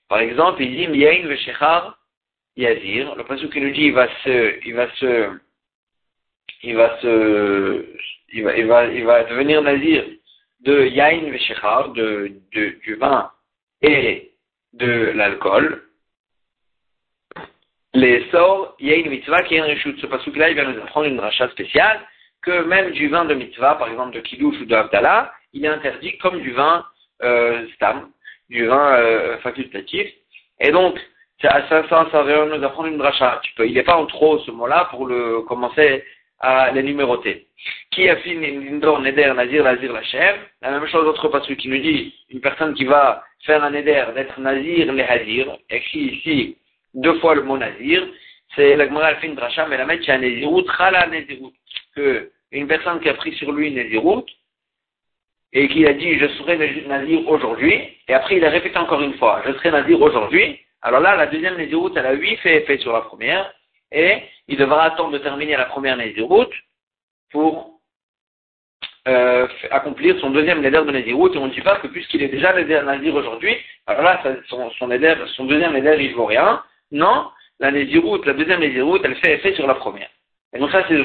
Par 0.10 0.20
exemple, 0.20 0.62
il 0.62 0.76
dit 0.76 0.88
Miyain 0.88 1.28
veshechar 1.28 1.98
yazir. 2.58 3.16
Le 3.16 3.24
passage 3.24 3.50
qui 3.50 3.62
nous 3.62 3.72
dit 3.72 3.86
il 3.86 3.94
va 3.94 4.08
se, 4.24 4.66
il 4.66 4.74
va 4.74 4.90
se, 4.96 5.30
il 6.64 6.76
va 6.76 7.00
se, 7.00 7.86
il 8.34 8.44
va, 8.44 8.58
il 8.58 8.66
va, 8.66 8.86
il 8.88 9.06
va 9.06 9.24
devenir 9.24 9.62
nazir 9.62 10.04
de 10.62 10.88
yain 10.88 11.30
veshechar, 11.32 11.90
de, 11.90 12.32
de, 12.54 12.80
du 12.84 12.96
vin 12.96 13.32
et 13.82 14.32
de 14.74 15.12
l'alcool. 15.16 15.84
Les 17.94 18.30
sorts, 18.32 18.76
yain 18.80 19.10
mitzvah 19.10 19.44
qui 19.44 19.56
est 19.56 19.60
un 19.60 19.76
Ce 19.76 20.06
passage 20.06 20.36
là, 20.36 20.50
il 20.50 20.56
va 20.56 20.66
nous 20.66 20.82
apprendre 20.82 21.08
une 21.08 21.20
rachat 21.20 21.50
spéciale 21.50 22.02
que 22.48 22.64
même 22.64 22.92
du 22.92 23.10
vin 23.10 23.26
de 23.26 23.34
mitzvah, 23.34 23.76
par 23.76 23.90
exemple 23.90 24.16
de 24.16 24.22
kiddush 24.22 24.62
ou 24.62 24.66
de 24.66 24.76
Abdallah, 24.76 25.34
il 25.54 25.66
est 25.66 25.68
interdit 25.68 26.18
comme 26.18 26.40
du 26.40 26.52
vin 26.52 26.86
euh, 27.24 27.68
stam 27.76 28.10
du 28.50 28.66
vin 28.66 28.94
euh, 28.94 29.38
facultatif. 29.40 30.08
Et 30.62 30.72
donc, 30.72 30.98
ça, 31.42 31.68
ça, 31.70 31.82
va 31.82 32.46
nous 32.46 32.64
apprendre 32.64 32.88
une 32.88 32.98
dracha. 32.98 33.42
Il 33.60 33.74
n'est 33.74 33.84
pas 33.84 33.98
en 33.98 34.06
trop 34.06 34.40
ce 34.40 34.52
mot-là 34.52 34.88
pour 34.90 35.12
commencer 35.46 36.04
à 36.40 36.72
les 36.72 36.84
numéroter. 36.84 37.48
Qui 37.92 38.08
a 38.10 38.16
fait 38.18 38.34
Nindor, 38.36 39.02
Neder, 39.02 39.34
Nazir, 39.36 39.64
Nazir, 39.64 39.92
Lachem 39.92 40.36
La 40.62 40.72
même 40.72 40.88
chose 40.88 41.04
d'autre 41.04 41.28
parce 41.28 41.48
qui 41.48 41.68
nous 41.68 41.80
dit 41.80 42.16
une 42.30 42.42
personne 42.42 42.74
qui 42.74 42.86
va 42.86 43.24
faire 43.46 43.64
un 43.64 43.72
Neder 43.72 44.06
d'être 44.16 44.40
Nazir, 44.40 44.92
les 44.94 45.04
Hazir, 45.04 45.58
écrit 45.70 46.00
ici 46.00 46.58
deux 46.94 47.20
fois 47.20 47.36
le 47.36 47.44
mot 47.44 47.58
Nazir, 47.58 48.08
c'est 48.56 48.76
la 48.76 48.88
Gemara 48.88 49.16
fait 49.16 49.28
une 49.28 49.36
dracha, 49.36 49.68
mais 49.68 49.78
la 49.78 49.86
mettre 49.86 50.06
c'est 50.06 50.14
un 50.14 50.20
Nezirut, 50.20 50.66
Chala 50.78 51.08
Nezirut. 51.08 51.54
Que 51.96 52.32
une 52.52 52.68
personne 52.68 53.00
qui 53.00 53.10
a 53.10 53.14
pris 53.14 53.34
sur 53.34 53.52
lui 53.52 53.72
Nezirut, 53.72 54.26
et 55.54 55.68
qui 55.70 55.86
a 55.88 55.94
dit 55.94 56.20
je 56.20 56.28
serai 56.28 56.58
nazir 56.88 57.28
aujourd'hui, 57.28 57.74
et 58.08 58.14
après 58.14 58.38
il 58.38 58.46
a 58.46 58.50
répété 58.50 58.78
encore 58.78 59.02
une 59.02 59.14
fois, 59.16 59.42
je 59.46 59.54
serai 59.54 59.72
nazir 59.72 60.02
aujourd'hui, 60.02 60.60
alors 60.82 61.00
là, 61.00 61.16
la 61.16 61.28
deuxième 61.28 61.58
naziroute, 61.58 61.98
elle 61.98 62.06
a 62.06 62.14
huit 62.14 62.38
fait 62.38 62.58
effet 62.58 62.78
sur 62.78 62.94
la 62.94 63.02
première, 63.02 63.52
et 63.92 64.22
il 64.48 64.58
devra 64.58 64.84
attendre 64.84 65.12
de 65.12 65.18
terminer 65.18 65.58
la 65.58 65.66
première 65.66 65.98
naziroute 65.98 66.54
pour 67.32 67.80
euh, 69.08 69.48
accomplir 69.72 70.20
son 70.20 70.30
deuxième 70.30 70.62
neder 70.62 70.84
de 70.86 70.92
naziroute, 70.92 71.36
et 71.36 71.40
on 71.40 71.48
ne 71.48 71.54
dit 71.54 71.62
pas 71.62 71.78
que 71.78 71.88
puisqu'il 71.88 72.22
est 72.24 72.30
déjà 72.30 72.54
nazir 72.84 73.16
aujourd'hui, 73.16 73.56
alors 73.88 74.04
là, 74.04 74.22
son, 74.48 74.70
son, 74.72 74.88
son 75.36 75.46
deuxième 75.46 75.74
neder, 75.74 75.98
il 76.00 76.12
ne 76.12 76.16
vaut 76.16 76.26
rien. 76.26 76.64
Non, 76.92 77.30
la 77.60 77.72
naziroute, 77.72 78.26
la 78.26 78.34
deuxième 78.34 78.60
naziroute, 78.60 79.02
elle 79.04 79.16
fait 79.16 79.36
effet 79.36 79.56
sur 79.56 79.66
la 79.66 79.76
première. 79.76 80.10
Et 80.54 80.60
donc 80.60 80.72
ça, 80.72 80.84
c'est 80.88 80.96
une, 80.96 81.02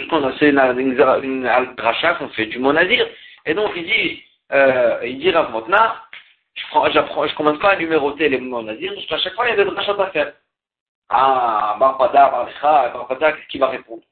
une, 0.78 1.76
qu'on 2.18 2.28
fait 2.28 2.46
du 2.46 2.58
mot 2.58 2.72
nazir. 2.72 3.06
Et 3.44 3.54
donc 3.54 3.72
il 3.74 3.84
dit, 3.84 4.22
euh, 4.52 5.00
il 5.04 5.18
dit 5.18 5.30
Rav 5.30 5.50
Motna, 5.50 5.96
je 6.54 6.98
ne 6.98 7.34
commence 7.34 7.58
pas 7.58 7.70
à 7.70 7.76
numéroter 7.76 8.28
les 8.28 8.38
mots 8.38 8.62
nazir, 8.62 8.92
parce 8.94 9.06
qu'à 9.06 9.18
chaque 9.18 9.34
fois 9.34 9.46
il 9.46 9.50
y 9.50 9.60
a 9.60 9.64
des 9.64 9.70
drachot 9.70 10.00
à 10.00 10.10
faire. 10.10 10.32
Ah, 11.08 11.76
Barpada, 11.78 12.30
Barcha, 12.30 12.90
Barpada, 12.90 13.32
qu'est-ce 13.32 13.48
qu'il 13.48 13.60
va 13.60 13.68
répondre? 13.68 14.02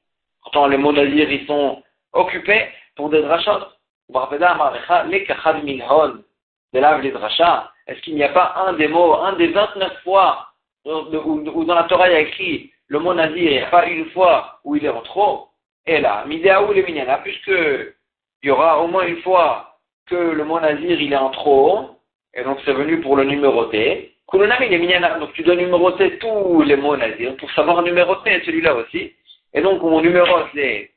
Pourtant 0.43 0.67
les 0.67 0.77
mots 0.77 0.91
nazir, 0.91 1.31
ils 1.31 1.47
sont 1.47 1.81
occupés 2.13 2.67
pour 2.95 3.09
des 3.09 3.21
drachot. 3.21 3.67
Barpada, 4.09 4.55
Barcha, 4.55 5.03
les 5.05 5.23
kachad 5.23 5.63
minhon, 5.63 6.23
de 6.73 6.79
lave 6.79 7.01
les 7.01 7.11
drachas. 7.11 7.71
Est-ce 7.87 8.01
qu'il 8.01 8.15
n'y 8.15 8.23
a 8.23 8.29
pas 8.29 8.53
un 8.67 8.73
des 8.73 8.87
mots, 8.87 9.15
un 9.15 9.33
des 9.33 9.47
29 9.47 10.03
fois 10.03 10.47
où, 10.85 11.63
dans 11.65 11.75
la 11.75 11.83
Torah 11.83 12.09
il 12.09 12.13
y 12.13 12.15
a 12.15 12.19
écrit 12.21 12.71
le 12.91 12.99
mot 12.99 13.13
nazir, 13.13 13.37
il 13.37 13.51
n'y 13.51 13.59
a 13.59 13.67
pas 13.67 13.85
une 13.85 14.09
fois 14.09 14.59
où 14.65 14.75
il 14.75 14.83
est 14.83 14.89
en 14.89 15.01
trop 15.01 15.47
Et 15.87 16.01
là, 16.01 16.25
Midéaou 16.27 16.73
les 16.73 16.83
minyana, 16.83 17.19
puisque 17.19 17.47
il 17.47 18.47
y 18.47 18.51
aura 18.51 18.83
au 18.83 18.87
moins 18.87 19.07
une 19.07 19.21
fois 19.21 19.77
que 20.07 20.15
le 20.15 20.43
mot 20.43 20.59
nazir 20.59 20.99
il 20.99 21.13
est 21.13 21.15
en 21.27 21.29
trop, 21.29 21.91
et 22.33 22.43
donc 22.43 22.57
c'est 22.65 22.73
venu 22.73 22.99
pour 22.99 23.15
le 23.15 23.23
numéroter, 23.23 24.13
les 24.33 24.99
donc 25.19 25.33
tu 25.33 25.43
dois 25.43 25.55
numéroter 25.55 26.17
tous 26.17 26.63
les 26.63 26.75
mots 26.75 26.97
nazir 26.97 27.37
pour 27.37 27.49
savoir 27.51 27.81
numéroter 27.81 28.41
celui-là 28.45 28.75
aussi. 28.75 29.13
Et 29.53 29.61
donc 29.61 29.81
on 29.83 30.01
numérote 30.01 30.53
les, 30.53 30.91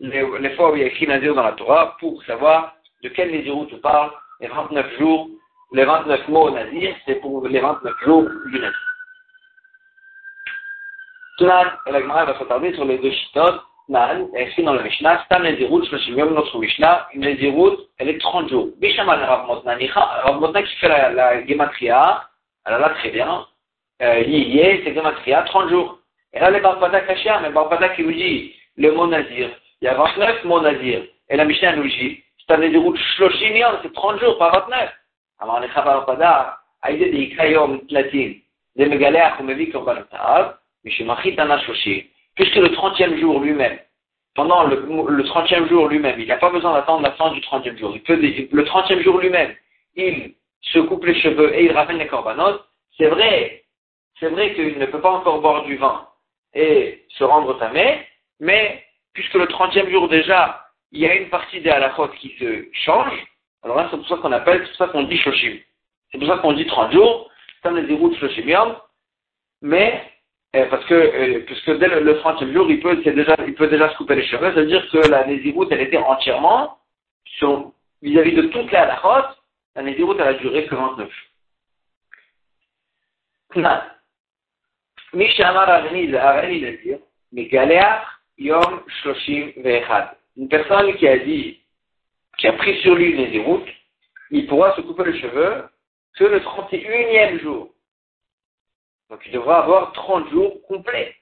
les, 0.00 0.50
fois 0.56 0.72
où 0.72 0.76
il 0.76 0.82
y 0.82 0.84
a 0.84 0.88
écrit 0.88 1.06
nazir 1.06 1.36
dans 1.36 1.44
la 1.44 1.52
Torah 1.52 1.96
pour 2.00 2.20
savoir 2.24 2.74
de 3.04 3.10
quel 3.10 3.30
nazirou 3.30 3.66
tu 3.66 3.76
parles, 3.76 4.10
les 4.40 4.48
29 4.48 4.98
jours, 4.98 5.28
les 5.72 5.84
29 5.84 6.28
mots 6.28 6.50
nazir, 6.50 6.96
c'est 7.06 7.20
pour 7.20 7.46
les 7.46 7.60
29 7.60 7.94
jours 8.04 8.28
du 8.46 8.58
nazir. 8.58 8.87
Et 11.40 11.44
la 11.92 12.00
Gemara 12.00 12.24
va 12.24 12.38
s'attarder 12.38 12.74
sur 12.74 12.84
les 12.84 12.98
deux 12.98 13.12
chitotes. 13.12 13.62
Nan, 13.88 14.28
écrit 14.36 14.64
dans 14.64 14.74
le 14.74 14.82
Mishnah, 14.82 15.24
Stam 15.24 15.44
Nezirut, 15.44 15.86
Shloshim 15.86 16.18
Yom, 16.18 16.34
notre 16.34 16.58
Mishnah, 16.58 17.08
une 17.14 17.22
Nezirut, 17.22 17.78
elle 17.98 18.10
est 18.10 18.20
30 18.20 18.50
jours. 18.50 18.68
Bishaman 18.78 19.18
Rav 19.18 19.46
Motna, 19.46 19.78
Rav 19.94 20.40
Motna 20.40 20.62
qui 20.62 20.76
fait 20.76 20.88
la, 20.88 21.10
la 21.10 21.46
Gematria, 21.46 22.22
alors 22.66 22.80
là, 22.80 22.90
très 22.90 23.08
bien. 23.08 23.46
Euh, 24.02 24.20
Yé, 24.20 24.82
c'est 24.84 24.94
Gematria, 24.94 25.42
30 25.44 25.70
jours. 25.70 26.00
Et 26.34 26.38
là, 26.38 26.50
les 26.50 26.60
Barpada 26.60 27.00
Kachia, 27.00 27.40
mais 27.40 27.50
Barpada 27.50 27.88
qui 27.90 28.02
vous 28.02 28.12
dit 28.12 28.54
le 28.76 28.92
mot 28.92 29.06
Nazir. 29.06 29.48
Il 29.80 29.86
y 29.86 29.88
a 29.88 29.94
29 29.94 30.44
mots 30.44 30.60
Nazir. 30.60 31.04
Et 31.30 31.36
la 31.36 31.46
Mishnah 31.46 31.76
nous 31.76 31.88
dit, 31.88 32.22
un 32.50 32.58
Nezirut 32.58 32.98
Shloshim 33.16 33.56
Yom, 33.56 33.78
c'est 33.82 33.92
30 33.94 34.20
jours, 34.20 34.36
pas 34.36 34.50
29. 34.50 34.92
Alors, 35.40 35.60
les 35.60 35.68
Barpada, 35.68 36.58
Aïdé 36.82 37.10
de 37.10 37.16
Ikayom, 37.16 37.86
Tlatin, 37.88 38.34
de 38.76 38.84
Megalea, 38.84 39.38
Chumevi, 39.38 39.70
Korban 39.70 40.02
Ta'av, 40.10 40.18
Mishemachit 40.18 40.56
Shoshi, 40.56 40.57
puisque 40.84 42.56
le 42.56 42.68
30e 42.68 43.18
jour 43.18 43.40
lui-même, 43.40 43.78
pendant 44.34 44.64
le, 44.64 44.76
30e 44.76 45.68
jour 45.68 45.88
lui-même, 45.88 46.20
il 46.20 46.28
n'a 46.28 46.36
pas 46.36 46.50
besoin 46.50 46.74
d'attendre 46.74 47.02
la 47.02 47.12
fin 47.12 47.30
du 47.32 47.40
30e 47.40 47.76
jour. 47.76 47.92
Il 47.94 48.02
peut, 48.02 48.16
le 48.16 48.64
30e 48.64 49.02
jour 49.02 49.18
lui-même, 49.18 49.54
il 49.96 50.34
se 50.62 50.78
coupe 50.78 51.04
les 51.04 51.20
cheveux 51.20 51.54
et 51.54 51.64
il 51.64 51.72
ramène 51.72 51.98
les 51.98 52.06
corbanotes. 52.06 52.64
C'est 52.96 53.08
vrai, 53.08 53.64
c'est 54.20 54.28
vrai 54.28 54.54
qu'il 54.54 54.78
ne 54.78 54.86
peut 54.86 55.00
pas 55.00 55.10
encore 55.10 55.40
boire 55.40 55.64
du 55.64 55.76
vin 55.76 56.06
et 56.54 57.04
se 57.10 57.24
rendre 57.24 57.58
tamé, 57.58 58.06
mais 58.40 58.84
puisque 59.12 59.34
le 59.34 59.46
30e 59.46 59.90
jour 59.90 60.08
déjà, 60.08 60.64
il 60.92 61.00
y 61.00 61.06
a 61.06 61.14
une 61.14 61.28
partie 61.28 61.60
des 61.60 61.70
halakhot 61.70 62.08
qui 62.20 62.34
se 62.38 62.66
change, 62.72 63.12
alors 63.62 63.76
là, 63.76 63.88
c'est 63.90 63.96
pour 63.96 64.08
ça 64.08 64.16
qu'on 64.16 64.32
appelle, 64.32 64.60
c'est 64.62 64.76
pour 64.76 64.86
ça 64.86 64.88
qu'on 64.88 65.02
dit 65.02 65.18
shoshim. 65.18 65.58
C'est 66.10 66.18
pour 66.18 66.28
ça 66.28 66.38
qu'on 66.38 66.52
dit 66.52 66.66
30 66.66 66.92
jours, 66.92 67.30
un 67.64 67.82
des 67.82 67.94
routes 67.94 68.16
shoshimium, 68.18 68.76
mais 69.60 70.02
parce 70.52 70.84
que, 70.86 70.94
euh, 70.94 71.40
puisque 71.46 71.78
dès 71.78 71.88
le, 71.88 72.14
30e 72.14 72.52
jour, 72.52 72.70
il 72.70 72.80
peut, 72.80 72.96
déjà, 72.96 73.36
il 73.46 73.54
peut 73.54 73.68
déjà 73.68 73.90
se 73.90 73.96
couper 73.96 74.14
les 74.14 74.26
cheveux, 74.26 74.52
c'est-à-dire 74.54 74.88
que 74.90 74.98
la 75.08 75.26
Néziroute, 75.26 75.70
elle 75.70 75.82
était 75.82 75.98
entièrement, 75.98 76.78
vis-à-vis 78.02 78.32
de 78.32 78.42
toute 78.42 78.72
la 78.72 78.82
halachot, 78.82 79.28
la 79.76 79.82
Néziroute, 79.82 80.18
elle 80.20 80.28
a 80.28 80.34
duré 80.34 80.66
que 80.66 80.74
29. 80.74 81.10
Yom 88.38 88.82
Shloshim 88.86 89.52
Une 90.36 90.48
personne 90.48 90.94
qui 90.96 91.08
a 91.08 91.18
dit, 91.18 91.60
qui 92.38 92.46
a 92.46 92.52
pris 92.52 92.80
sur 92.82 92.94
lui 92.94 93.10
une 93.10 93.16
Néziroute, 93.18 93.68
il 94.30 94.46
pourra 94.46 94.74
se 94.76 94.80
couper 94.82 95.04
les 95.04 95.20
cheveux 95.20 95.64
que 96.16 96.24
le 96.24 96.40
31e 96.40 97.40
jour. 97.40 97.70
Donc 99.10 99.20
il 99.26 99.32
devra 99.32 99.60
avoir 99.62 99.92
30 99.92 100.28
jours 100.30 100.54
complets. 100.68 101.14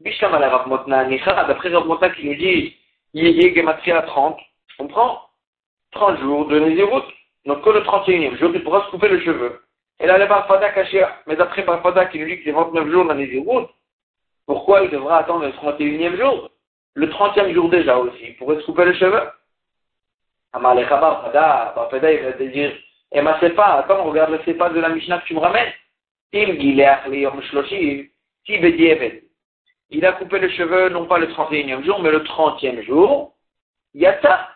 Bishlam 0.00 0.34
ala 0.34 0.48
Rav 0.48 0.68
Motna 0.68 1.04
d'après 1.04 1.68
Rav 1.70 1.86
Motna 1.86 2.10
qui 2.10 2.28
nous 2.28 2.34
dit, 2.34 2.76
Yéyé 3.14 3.54
Gematria 3.54 4.02
30, 4.02 4.38
je 4.68 4.76
comprends? 4.76 5.22
30 5.92 6.20
jours 6.20 6.46
de 6.46 6.58
Nézirut. 6.58 7.02
Donc 7.46 7.62
que 7.62 7.70
le 7.70 7.80
31e 7.80 8.36
jour, 8.36 8.50
il 8.54 8.62
pourra 8.62 8.84
se 8.84 8.90
couper 8.90 9.08
le 9.08 9.20
cheveu. 9.20 9.62
Et 10.00 10.06
là, 10.06 10.18
le 10.18 10.26
Barfada 10.26 10.70
caché, 10.70 11.04
mais 11.26 11.36
d'après 11.36 11.62
Barfada 11.62 12.06
qui 12.06 12.18
nous 12.18 12.26
dit 12.26 12.38
que 12.38 12.44
c'est 12.44 12.52
29 12.52 12.90
jours 12.90 13.06
de 13.06 13.14
Nézirut, 13.14 13.66
pourquoi 14.46 14.82
il 14.82 14.90
devra 14.90 15.18
attendre 15.18 15.44
le 15.44 15.52
31e 15.52 16.16
jour? 16.16 16.50
Le 16.94 17.06
30e 17.06 17.52
jour 17.54 17.68
déjà 17.68 17.96
aussi, 17.96 18.24
il 18.28 18.36
pourrait 18.36 18.60
se 18.60 18.66
couper 18.66 18.84
le. 18.84 19.30
Amalekha 20.52 20.96
Barfada, 20.96 21.72
Barfada 21.74 22.12
il 22.12 22.22
va 22.24 22.32
te 22.32 22.42
dire, 22.42 22.72
eh 23.12 23.22
ma 23.22 23.34
pas, 23.34 23.78
attends, 23.78 24.04
regarde 24.04 24.30
le 24.32 24.54
pas 24.54 24.70
de 24.70 24.80
la 24.80 24.88
Mishnah 24.90 25.18
que 25.18 25.26
tu 25.26 25.34
me 25.34 25.40
ramènes. 25.40 25.72
Il 29.90 30.04
a 30.04 30.12
coupé 30.12 30.38
les 30.38 30.50
cheveux, 30.50 30.88
non 30.90 31.06
pas 31.06 31.18
le 31.18 31.28
31e 31.28 31.84
jour, 31.84 32.00
mais 32.00 32.10
le 32.10 32.20
30e 32.20 32.82
jour. 32.82 33.34
Yata. 33.94 34.50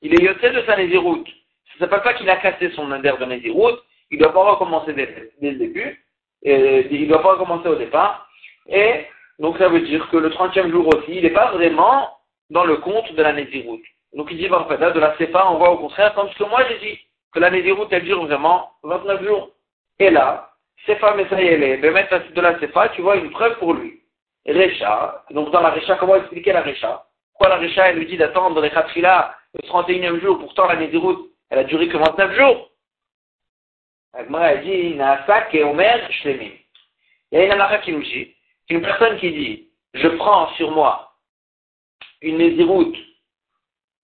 Il 0.00 0.14
est 0.14 0.24
yoté 0.24 0.50
de 0.50 0.62
sa 0.62 0.76
nésiroute. 0.76 1.28
Ça 1.28 1.74
ne 1.74 1.78
s'appelle 1.80 2.02
pas 2.02 2.14
qu'il 2.14 2.30
a 2.30 2.36
cassé 2.36 2.70
son 2.70 2.90
inter 2.92 3.14
de 3.18 3.24
nésiroute. 3.24 3.82
Il 4.10 4.18
ne 4.18 4.24
doit 4.24 4.32
pas 4.32 4.52
recommencer 4.52 4.92
dès, 4.92 5.32
le 5.40 5.58
début. 5.58 6.04
Il 6.42 7.02
ne 7.02 7.06
doit 7.08 7.22
pas 7.22 7.32
recommencer 7.32 7.68
au 7.68 7.76
départ. 7.76 8.28
Et 8.68 9.06
donc 9.38 9.58
ça 9.58 9.68
veut 9.68 9.80
dire 9.80 10.08
que 10.10 10.16
le 10.16 10.30
30e 10.30 10.70
jour 10.70 10.86
aussi, 10.94 11.16
il 11.16 11.22
n'est 11.22 11.30
pas 11.30 11.52
vraiment 11.52 12.10
dans 12.50 12.64
le 12.64 12.76
compte 12.76 13.12
de 13.12 13.22
la 13.22 13.32
nésiroute. 13.32 13.82
Donc 14.12 14.28
il 14.30 14.36
dit, 14.36 14.48
fait, 14.48 14.78
de 14.92 15.00
la 15.00 15.16
CEPA, 15.16 15.50
on 15.50 15.58
voit 15.58 15.70
au 15.70 15.78
contraire, 15.78 16.14
comme 16.14 16.28
ce 16.30 16.38
que 16.38 16.44
moi 16.44 16.62
j'ai 16.68 16.78
dit, 16.78 16.98
que 17.32 17.40
la 17.40 17.50
nésiroute, 17.50 17.88
elle 17.92 18.04
dure 18.04 18.24
vraiment 18.26 18.70
29 18.82 19.24
jours. 19.24 19.50
Et 19.98 20.10
là, 20.10 20.51
Sefa 20.86 21.14
Mesayele, 21.14 21.80
le 21.80 21.90
maître 21.92 22.32
de 22.32 22.40
la 22.40 22.58
Sefa, 22.58 22.88
tu 22.90 23.02
vois 23.02 23.16
une 23.16 23.30
preuve 23.30 23.58
pour 23.58 23.74
lui. 23.74 24.00
Recha, 24.46 25.24
donc 25.30 25.50
dans 25.52 25.60
la 25.60 25.70
Recha, 25.70 25.96
comment 25.96 26.16
expliquer 26.16 26.52
la 26.52 26.62
Recha 26.62 27.06
Pourquoi 27.32 27.48
la 27.48 27.58
Recha, 27.62 27.88
elle 27.88 27.98
lui 27.98 28.06
dit 28.06 28.16
d'attendre 28.16 28.60
les 28.60 28.70
Khatrila 28.70 29.36
le 29.54 29.68
31e 29.68 30.20
jour, 30.20 30.38
pourtant 30.38 30.74
des 30.74 30.96
routes, 30.96 31.30
elle 31.50 31.60
a 31.60 31.64
duré 31.64 31.88
que 31.88 31.96
29 31.96 32.36
jours? 32.36 32.70
Agmara, 34.14 34.52
elle 34.52 34.64
dit, 34.64 34.94
Naasak 34.94 35.54
et 35.54 35.62
Omer 35.62 36.10
Shlemim. 36.10 36.52
Il 37.30 37.38
y 37.38 37.42
a 37.42 37.44
une 37.46 37.52
amara 37.52 37.78
qui 37.78 37.92
nous 37.92 38.02
dit, 38.02 38.34
une 38.68 38.82
personne 38.82 39.18
qui 39.18 39.30
dit, 39.30 39.68
je 39.94 40.08
prends 40.08 40.48
sur 40.54 40.70
moi 40.70 41.12
une 42.20 42.38
Néziroute 42.38 42.96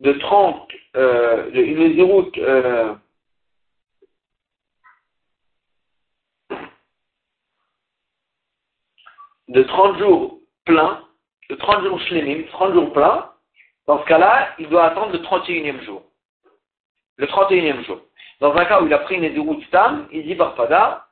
de 0.00 0.12
30, 0.12 0.68
euh, 0.96 1.50
une 1.52 1.78
Néziroute, 1.78 2.36
euh, 2.38 2.94
de 9.48 9.62
30 9.62 9.98
jours 9.98 10.38
pleins, 10.64 11.02
de 11.50 11.54
30 11.54 11.84
jours 11.84 12.00
shlemim, 12.00 12.44
30 12.52 12.74
jours 12.74 12.92
pleins, 12.92 13.30
dans 13.86 13.98
ce 14.00 14.04
cas-là, 14.04 14.50
il 14.58 14.68
doit 14.68 14.84
attendre 14.84 15.12
le 15.12 15.18
31e 15.18 15.82
jour. 15.82 16.02
Le 17.16 17.26
31e 17.26 17.84
jour. 17.84 18.00
Dans 18.40 18.54
un 18.54 18.64
cas 18.66 18.82
où 18.82 18.86
il 18.86 18.92
a 18.92 18.98
pris 18.98 19.16
une 19.16 19.32
de 19.32 19.64
Stam, 19.64 20.06
il 20.12 20.24
dit 20.24 20.34
Barpada, 20.34 21.06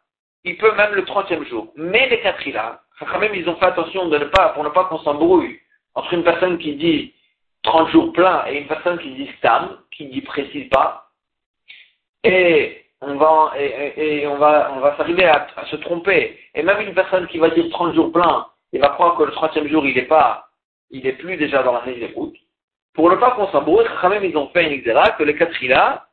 il 0.44 0.56
peut 0.58 0.72
même 0.74 0.94
le 0.94 1.02
30e 1.02 1.44
jour. 1.48 1.72
Mais 1.76 2.08
les 2.08 2.20
quatre 2.20 2.46
là, 2.50 2.82
quand 3.00 3.18
même 3.18 3.34
ils 3.34 3.48
ont 3.48 3.56
fait 3.56 3.66
attention 3.66 4.08
de 4.08 4.18
ne 4.18 4.26
pas, 4.26 4.50
pour 4.50 4.62
ne 4.62 4.68
pas 4.68 4.84
qu'on 4.84 4.98
s'embrouille 5.00 5.58
entre 5.94 6.12
une 6.12 6.22
personne 6.22 6.58
qui 6.58 6.76
dit 6.76 7.14
30 7.62 7.88
jours 7.90 8.12
pleins 8.12 8.46
et 8.46 8.58
une 8.58 8.68
personne 8.68 8.98
qui 8.98 9.10
dit 9.14 9.30
Stam, 9.38 9.78
qui 9.90 10.06
dit 10.06 10.20
précise 10.20 10.68
pas. 10.68 11.10
Et 12.22 12.85
on 13.00 13.16
va, 13.16 13.52
et, 13.58 14.26
on 14.26 14.36
va, 14.36 14.72
on 14.74 14.80
va 14.80 14.96
s'arriver 14.96 15.24
à, 15.24 15.46
se 15.70 15.76
tromper. 15.76 16.38
Et 16.54 16.62
même 16.62 16.80
une 16.80 16.94
personne 16.94 17.26
qui 17.28 17.38
va 17.38 17.50
dire 17.50 17.68
30 17.70 17.94
jours 17.94 18.12
pleins, 18.12 18.46
il 18.72 18.80
va 18.80 18.88
croire 18.90 19.16
que 19.16 19.24
le 19.24 19.32
30e 19.32 19.68
jour, 19.68 19.86
il 19.86 19.94
n'est 19.94 20.02
pas, 20.02 20.48
il 20.90 21.06
est 21.06 21.12
plus 21.12 21.36
déjà 21.36 21.62
dans 21.62 21.72
la 21.72 21.80
des 21.82 22.12
routes. 22.14 22.36
Pour 22.94 23.10
ne 23.10 23.16
pas 23.16 23.32
qu'on 23.32 23.48
s'embrouille, 23.48 23.84
même, 24.08 24.24
ils 24.24 24.36
ont 24.36 24.48
fait 24.48 24.64
une 24.64 24.72
exéra 24.72 25.10
que 25.10 25.22
les 25.22 25.36
quatre 25.36 25.62
là, 25.66 26.06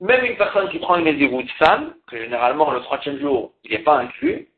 même 0.00 0.24
une 0.24 0.36
personne 0.36 0.68
qui 0.70 0.78
prend 0.78 0.96
une 0.96 1.04
Nézirut 1.04 1.48
femme, 1.58 1.94
que 2.06 2.16
généralement 2.16 2.70
le 2.70 2.80
30e 2.80 3.18
jour, 3.20 3.52
il 3.64 3.72
n'est 3.72 3.82
pas 3.82 3.98
inclus, 3.98 4.48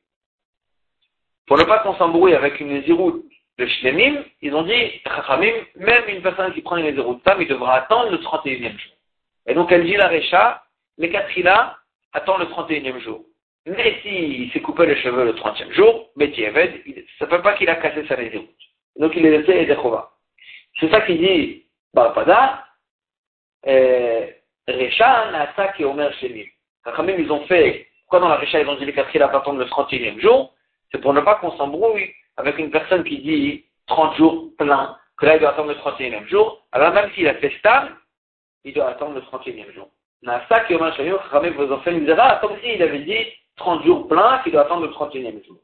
pour 1.47 1.57
ne 1.57 1.65
pas 1.65 1.79
qu'on 1.79 1.95
s'embrouille 1.95 2.35
avec 2.35 2.61
une 2.61 2.69
Nézirut 2.69 3.23
de 3.59 3.67
Shlemim, 3.67 4.23
ils 4.43 4.55
ont 4.55 4.65
dit, 4.65 5.03
même 5.77 6.05
une 6.09 6.23
personne 6.23 6.53
qui 6.53 6.61
prend 6.61 6.77
une 6.77 6.87
Nézirut 6.87 7.19
femme, 7.25 7.41
il 7.41 7.49
devra 7.49 7.77
attendre 7.77 8.11
le 8.11 8.19
31e 8.19 8.79
jour. 8.79 8.93
Et 9.47 9.55
donc 9.55 9.71
elle 9.73 9.85
dit 9.85 9.97
la 9.97 10.09
Récha, 10.09 10.63
les 10.99 11.11
quatre 11.11 11.37
là 11.41 11.79
attend 12.13 12.39
le 12.39 12.47
31e 12.47 12.99
jour. 13.01 13.25
Mais 13.67 13.99
s'il 14.03 14.51
s'est 14.53 14.61
coupé 14.61 14.87
les 14.87 14.97
cheveux 14.97 15.25
le 15.25 15.33
30e 15.33 15.73
jour, 15.73 16.11
Betievet, 16.17 16.83
ça 17.19 17.25
ne 17.25 17.31
peut 17.31 17.43
pas 17.43 17.55
qu'il 17.55 17.69
a 17.69 17.75
cassé 17.77 18.07
sa 18.07 18.17
nésiroute. 18.17 18.49
Donc 18.97 19.13
il 19.17 19.27
est 19.27 19.39
laissé 19.39 19.53
Edechova. 19.53 20.13
C'est 20.79 20.91
ça 20.91 21.01
qu'il 21.01 21.19
dit 21.19 21.65
Barpada, 21.93 22.65
euh, 23.67 24.27
Recha, 24.69 25.31
Nasa, 25.33 25.73
qui 25.73 25.85
Omer 25.85 26.13
Shemim. 26.15 26.47
Quand 26.85 27.03
même, 27.03 27.21
ils 27.21 27.33
ont 27.33 27.45
fait, 27.47 27.89
pourquoi 28.03 28.21
dans 28.21 28.29
la 28.29 28.37
Recha, 28.37 28.61
ils 28.61 28.69
ont 28.69 28.77
dit 28.77 28.85
les 28.85 28.93
quatre 28.93 29.13
là 29.19 29.35
attendre 29.35 29.59
le 29.59 29.65
31e 29.67 30.21
jour? 30.21 30.55
C'est 30.93 31.01
pour 31.01 31.13
ne 31.13 31.21
pas 31.21 31.35
qu'on 31.37 31.57
s'embrouille 31.57 32.13
avec 32.37 32.59
une 32.59 32.71
personne 32.71 33.03
qui 33.03 33.19
dit 33.19 33.65
30 33.89 34.17
jours 34.17 34.51
plein, 34.59 34.97
que 35.19 35.27
là, 35.27 35.37
il 35.37 35.41
doit 35.41 35.51
attendre 35.51 35.71
le 35.71 35.75
31e 35.75 36.29
jour. 36.29 36.65
Alors 36.71 36.93
même 36.93 37.11
s'il 37.13 37.27
a 37.27 37.35
fait 37.35 37.51
stable, 37.59 37.97
il 38.65 38.75
doit 38.75 38.89
attendre 38.91 39.15
le 39.15 39.23
31e 39.23 39.73
jour. 39.73 39.89
Nasa 40.23 40.61
qui 40.67 40.75
Ramé 40.75 41.51
vous 41.51 41.73
en 41.73 41.81
fait 41.81 41.93
une 41.93 42.07
zera, 42.07 42.37
comme 42.37 42.59
s'il 42.61 42.83
avait 42.83 43.01
dit 43.01 43.27
30 43.57 43.85
jours 43.85 44.09
pleins 44.09 44.41
qu'il 44.43 44.53
doit 44.53 44.63
attendre 44.63 44.87
le 44.87 44.93
31e 44.93 45.45
jour. 45.45 45.57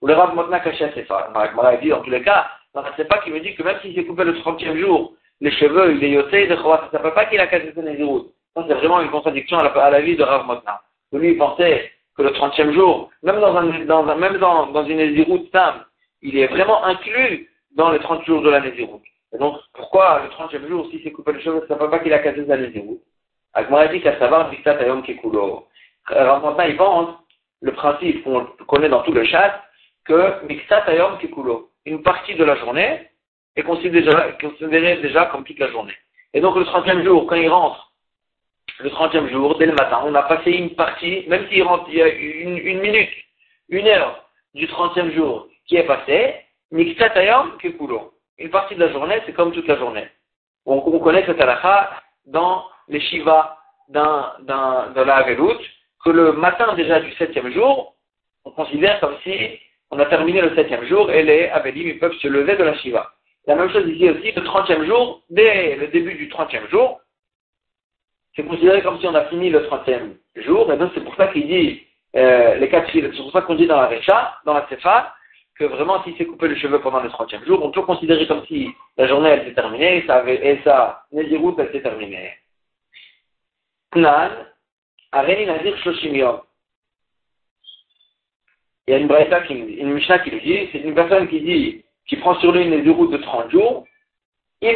Ou 0.00 0.06
le 0.06 0.14
Rav 0.14 0.34
Motna 0.34 0.60
Kacha 0.60 0.92
Sefa. 0.92 1.30
Mara 1.32 1.76
dit, 1.76 1.88
dans 1.88 2.02
tous 2.02 2.10
les 2.10 2.22
cas, 2.22 2.50
c'est 2.96 3.08
pas 3.08 3.18
qu'il 3.18 3.32
me 3.32 3.40
dit 3.40 3.54
que 3.54 3.62
même 3.62 3.78
s'il 3.80 3.94
s'est 3.94 4.04
coupé 4.04 4.24
le 4.24 4.34
30e 4.34 4.76
jour, 4.76 5.14
les 5.40 5.50
cheveux, 5.52 5.94
il 5.94 6.04
est 6.04 6.10
yoté, 6.10 6.46
de 6.46 6.56
ça 6.56 6.90
ne 6.92 6.98
peut 6.98 7.14
pas 7.14 7.26
qu'il 7.26 7.40
a 7.40 7.46
cassé 7.46 7.72
ses 7.74 7.82
néziroutes. 7.82 8.32
Ça, 8.54 8.64
c'est 8.68 8.74
vraiment 8.74 9.00
une 9.00 9.10
contradiction 9.10 9.58
à 9.58 9.90
la, 9.90 10.00
vie 10.00 10.16
de 10.16 10.22
Rav 10.22 10.46
Motna. 10.46 10.80
Lui, 11.12 11.32
il 11.32 11.38
pensait 11.38 11.90
que 12.16 12.22
le 12.22 12.30
30e 12.30 12.72
jour, 12.72 13.10
même 13.22 13.40
dans, 13.40 13.56
un, 13.56 13.84
dans, 13.84 14.06
un, 14.08 14.14
même 14.16 14.36
une 14.36 14.96
Néziroute 14.96 15.50
Tam, 15.50 15.84
il 16.20 16.36
est 16.38 16.46
vraiment 16.46 16.84
inclus 16.84 17.48
dans 17.74 17.90
les 17.90 17.98
30 17.98 18.24
jours 18.24 18.42
de 18.42 18.50
la 18.50 18.60
Néziroute. 18.60 19.02
Et 19.34 19.38
donc, 19.38 19.56
pourquoi 19.72 20.22
le 20.24 20.28
30e 20.30 20.68
jour, 20.68 20.86
si 20.90 21.00
c'est 21.02 21.10
coupé 21.10 21.32
le 21.32 21.40
cheveu, 21.40 21.64
ça 21.66 21.74
ne 21.74 21.80
veut 21.80 21.90
pas 21.90 22.00
qu'il 22.00 22.12
a 22.12 22.18
cassé 22.18 22.46
sa 22.46 22.56
Néziroute? 22.56 23.00
Agmara 23.54 23.88
dit 23.88 24.00
qu'à 24.00 24.18
savoir, 24.18 24.50
Ayom. 24.50 25.02
Maintenant, 26.10 26.64
il 26.64 26.76
pense 26.76 27.08
le 27.60 27.72
principe 27.72 28.24
qu'on 28.24 28.46
connaît 28.66 28.88
dans 28.88 29.02
tout 29.02 29.12
le 29.12 29.24
chat, 29.24 29.62
que 30.04 30.44
Mixat 30.46 30.84
Ayom 30.88 31.18
Kekulo. 31.18 31.70
Une 31.86 32.02
partie 32.02 32.34
de 32.34 32.44
la 32.44 32.56
journée 32.56 33.08
est 33.56 33.62
considérée, 33.62 34.34
considérée 34.40 34.96
déjà 34.96 35.26
comme 35.26 35.44
toute 35.44 35.58
la 35.58 35.70
journée. 35.70 35.94
Et 36.34 36.40
donc, 36.40 36.56
le 36.56 36.64
30e 36.64 37.04
jour, 37.04 37.26
quand 37.26 37.36
il 37.36 37.48
rentre 37.48 37.92
le 38.80 38.88
30e 38.88 39.30
jour, 39.30 39.58
dès 39.58 39.66
le 39.66 39.74
matin, 39.74 40.00
on 40.04 40.14
a 40.14 40.22
passé 40.22 40.50
une 40.50 40.74
partie, 40.74 41.24
même 41.28 41.46
s'il 41.48 41.62
rentre 41.62 41.84
il 41.88 41.94
y 41.96 42.02
a 42.02 42.08
une, 42.08 42.56
une 42.56 42.80
minute, 42.80 43.12
une 43.68 43.86
heure 43.86 44.24
du 44.54 44.66
30e 44.66 45.12
jour 45.14 45.48
qui 45.66 45.76
est 45.76 45.84
passé, 45.86 46.36
Miksatayam 46.70 47.58
Kekulo. 47.58 48.14
Une 48.38 48.50
partie 48.50 48.74
de 48.74 48.80
la 48.80 48.90
journée, 48.90 49.20
c'est 49.26 49.34
comme 49.34 49.52
toute 49.52 49.68
la 49.68 49.76
journée. 49.76 50.08
On, 50.64 50.82
on 50.86 50.98
connaît 51.00 51.24
cette 51.26 51.40
halakha 51.40 51.90
dans 52.26 52.64
les 52.92 53.00
Shiva 53.00 53.58
d'un, 53.88 54.32
d'un, 54.40 54.90
de 54.94 55.00
la 55.00 55.16
Avelut, 55.16 55.58
que 56.04 56.10
le 56.10 56.32
matin 56.32 56.74
déjà 56.74 57.00
du 57.00 57.10
7e 57.12 57.50
jour, 57.52 57.96
on 58.44 58.50
considère 58.50 59.00
comme 59.00 59.16
si 59.24 59.34
on 59.90 59.98
a 59.98 60.06
terminé 60.06 60.40
le 60.40 60.50
7e 60.50 60.84
jour 60.84 61.10
et 61.10 61.22
les 61.22 61.48
Avelim, 61.48 61.98
peuvent 61.98 62.16
se 62.16 62.28
lever 62.28 62.56
de 62.56 62.64
la 62.64 62.74
Shiva. 62.74 63.10
La 63.46 63.56
même 63.56 63.70
chose 63.70 63.88
ici 63.88 64.08
aussi, 64.08 64.32
le 64.32 64.42
30e 64.42 64.86
jour, 64.86 65.22
dès 65.30 65.76
le 65.76 65.88
début 65.88 66.14
du 66.14 66.28
30e 66.28 66.68
jour, 66.70 67.00
c'est 68.36 68.46
considéré 68.46 68.82
comme 68.82 69.00
si 69.00 69.06
on 69.06 69.14
a 69.14 69.24
fini 69.24 69.50
le 69.50 69.60
30e 69.66 70.16
jour, 70.36 70.72
et 70.72 70.76
donc 70.76 70.92
c'est 70.94 71.04
pour 71.04 71.14
ça 71.16 71.28
qu'il 71.28 71.46
dit, 71.46 71.82
euh, 72.14 72.54
les 72.56 72.68
quatre 72.68 72.90
filles, 72.90 73.08
c'est 73.10 73.22
pour 73.22 73.32
ça 73.32 73.42
qu'on 73.42 73.54
dit 73.54 73.66
dans 73.66 73.80
la 73.80 73.88
Recha, 73.88 74.38
dans 74.44 74.54
la 74.54 74.66
Sefa, 74.68 75.14
que 75.58 75.64
vraiment 75.64 76.02
s'il 76.04 76.16
s'est 76.16 76.24
coupé 76.24 76.48
les 76.48 76.56
cheveux 76.56 76.80
pendant 76.80 77.00
le 77.00 77.08
30e 77.08 77.44
jour, 77.44 77.62
on 77.62 77.70
peut 77.70 77.82
considérer 77.82 78.26
comme 78.26 78.44
si 78.46 78.70
la 78.96 79.06
journée 79.06 79.30
elle 79.30 79.44
s'est 79.44 79.54
terminée, 79.54 79.98
et 79.98 80.06
sa, 80.06 80.24
et 80.28 80.60
sa 80.64 81.04
Nézirut 81.12 81.54
elle 81.58 81.72
s'est 81.72 81.82
terminée. 81.82 82.30
Knan, 82.30 82.30
Areni 82.30 82.30
Nazir 82.30 82.30
Shoshim 82.30 83.80
Yom. 83.80 83.81
Il 83.94 84.02
y 88.88 88.94
a 88.94 88.98
une 88.98 89.06
braïta 89.06 89.42
qui, 89.42 89.52
une 89.54 89.92
Mishnah 89.92 90.20
qui 90.20 90.30
lui 90.30 90.40
dit, 90.40 90.68
c'est 90.72 90.78
une 90.78 90.94
personne 90.94 91.28
qui 91.28 91.40
dit, 91.40 91.84
qui 92.06 92.16
prend 92.16 92.34
sur 92.40 92.52
lui 92.52 92.62
une 92.62 92.70
Nézirut 92.70 93.08
de 93.08 93.18
30 93.18 93.50
jours. 93.50 93.86
Si 94.62 94.68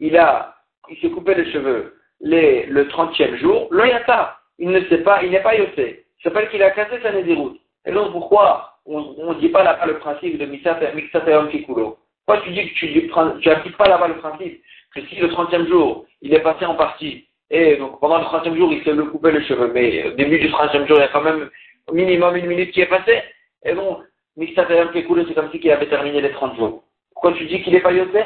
il 0.00 0.16
a, 0.16 0.56
il 0.90 0.96
s'est 1.00 1.10
coupé 1.10 1.34
les 1.36 1.52
cheveux 1.52 2.00
le 2.20 2.84
30e 2.84 3.36
jour, 3.36 3.68
le 3.70 3.86
yata, 3.86 4.40
il 4.58 4.70
ne 4.70 4.80
sait 4.86 5.02
pas, 5.02 5.22
il 5.22 5.30
n'est 5.30 5.42
pas 5.42 5.54
yoté. 5.56 6.06
Ça 6.22 6.30
s'appelle 6.30 6.50
qu'il 6.50 6.62
a 6.62 6.72
cassé 6.72 7.00
sa 7.00 7.12
nézirut. 7.12 7.58
Et 7.86 7.92
donc 7.92 8.10
pourquoi 8.12 8.80
on 8.86 9.00
ne 9.00 9.34
dit 9.40 9.50
pas 9.50 9.62
là-bas 9.62 9.86
le 9.86 9.98
principe 9.98 10.38
de 10.38 10.46
Mixatayom 10.46 11.48
Kikulo? 11.48 11.98
Pourquoi 12.26 12.42
tu 12.42 12.50
dis 12.50 12.72
que 12.72 12.74
tu 12.74 13.48
n'appliques 13.48 13.76
pas 13.76 13.88
là-bas 13.88 14.08
le 14.08 14.18
principe? 14.18 14.62
Que 14.94 15.06
si 15.06 15.16
le 15.16 15.28
30e 15.28 15.66
jour, 15.68 16.06
il 16.22 16.34
est 16.34 16.40
passé 16.40 16.64
en 16.64 16.74
partie, 16.74 17.26
et 17.50 17.76
donc 17.76 18.00
pendant 18.00 18.18
le 18.18 18.24
30e 18.24 18.56
jour, 18.56 18.72
il 18.72 18.82
s'est 18.84 18.92
le 18.92 19.04
coupé 19.04 19.32
les 19.32 19.44
cheveux, 19.44 19.70
mais 19.72 20.06
au 20.06 20.10
début 20.12 20.38
du 20.38 20.48
30e 20.48 20.86
jour, 20.86 20.98
il 20.98 21.02
y 21.02 21.04
a 21.04 21.08
quand 21.08 21.22
même 21.22 21.50
au 21.88 21.92
minimum 21.92 22.36
une 22.36 22.46
minute 22.46 22.72
qui 22.72 22.80
est 22.80 22.86
passée, 22.86 23.22
et 23.64 23.74
donc 23.74 24.00
Mixatayom 24.36 24.92
Kikulo, 24.92 25.24
c'est 25.26 25.34
comme 25.34 25.50
si 25.50 25.58
il 25.62 25.70
avait 25.70 25.88
terminé 25.88 26.20
les 26.20 26.32
30 26.32 26.56
jours. 26.56 26.82
Pourquoi 27.12 27.32
tu 27.32 27.44
dis 27.46 27.62
qu'il 27.62 27.72
n'est 27.72 27.80
pas 27.80 27.92
yoté 27.92 28.20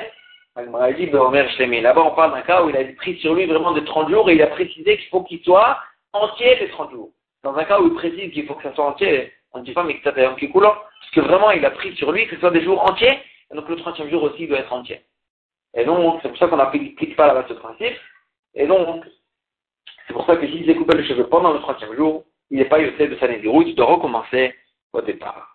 Là-bas, 0.57 2.03
on 2.03 2.15
parle 2.15 2.33
d'un 2.33 2.43
cas 2.43 2.65
où 2.65 2.71
il 2.71 2.77
a 2.77 2.85
pris 2.97 3.17
sur 3.19 3.35
lui 3.35 3.47
vraiment 3.47 3.73
de 3.73 3.81
30 3.81 4.11
jours 4.11 4.29
et 4.29 4.35
il 4.35 4.43
a 4.43 4.49
précisé 4.49 4.97
qu'il 4.97 5.09
faut 5.09 5.23
qu'il 5.23 5.41
soit 5.41 5.79
entier 6.13 6.57
les 6.61 6.69
30 6.69 6.91
jours. 6.91 7.11
Dans 7.45 7.55
un 7.55 7.65
cas 7.65 7.81
où 7.81 7.87
il 7.87 7.95
précise 7.95 8.33
qu'il 8.33 8.47
faut 8.47 8.55
que 8.55 8.65
ça 8.65 8.75
soit 8.75 8.87
entier, 8.87 9.33
on 9.53 9.61
ne 9.61 9.65
dit 9.65 9.73
pas 9.73 9.85
petit 9.85 10.51
coulant, 10.51 10.75
parce 10.75 11.11
que 11.13 11.21
vraiment 11.21 11.51
il 11.53 11.65
a 11.65 11.71
pris 11.71 11.95
sur 11.97 12.11
lui 12.11 12.27
que 12.27 12.35
ce 12.35 12.41
soit 12.41 12.51
des 12.51 12.63
jours 12.63 12.83
entiers, 12.83 13.19
et 13.53 13.55
donc 13.55 13.69
le 13.69 13.77
30e 13.77 14.11
jour 14.11 14.23
aussi 14.25 14.47
doit 14.47 14.59
être 14.59 14.73
entier. 14.73 15.01
Et 15.75 15.85
donc, 15.85 16.21
c'est 16.23 16.29
pour 16.29 16.39
ça 16.39 16.49
qu'on 16.49 16.57
n'applique 16.57 17.17
pas 17.17 17.27
là-bas 17.27 17.47
ce 17.49 17.55
principe. 17.55 17.97
Et 18.55 18.67
donc, 18.67 19.05
c'est 20.07 20.15
pour 20.15 20.27
ça 20.27 20.37
que 20.37 20.47
s'il 20.47 20.65
s'est 20.67 20.75
coupé 20.75 20.97
les 20.97 21.07
cheveux 21.07 21.29
pendant 21.29 21.53
le 21.53 21.59
30e 21.61 21.95
jour, 21.95 22.25
il 22.51 22.59
n'est 22.59 22.69
pas 22.69 22.81
yoté 22.81 23.09
de 23.09 23.17
sa 23.17 23.31
il 23.31 23.75
doit 23.75 23.87
recommencer 23.87 24.55
au 24.93 25.03
départ. 25.03 25.47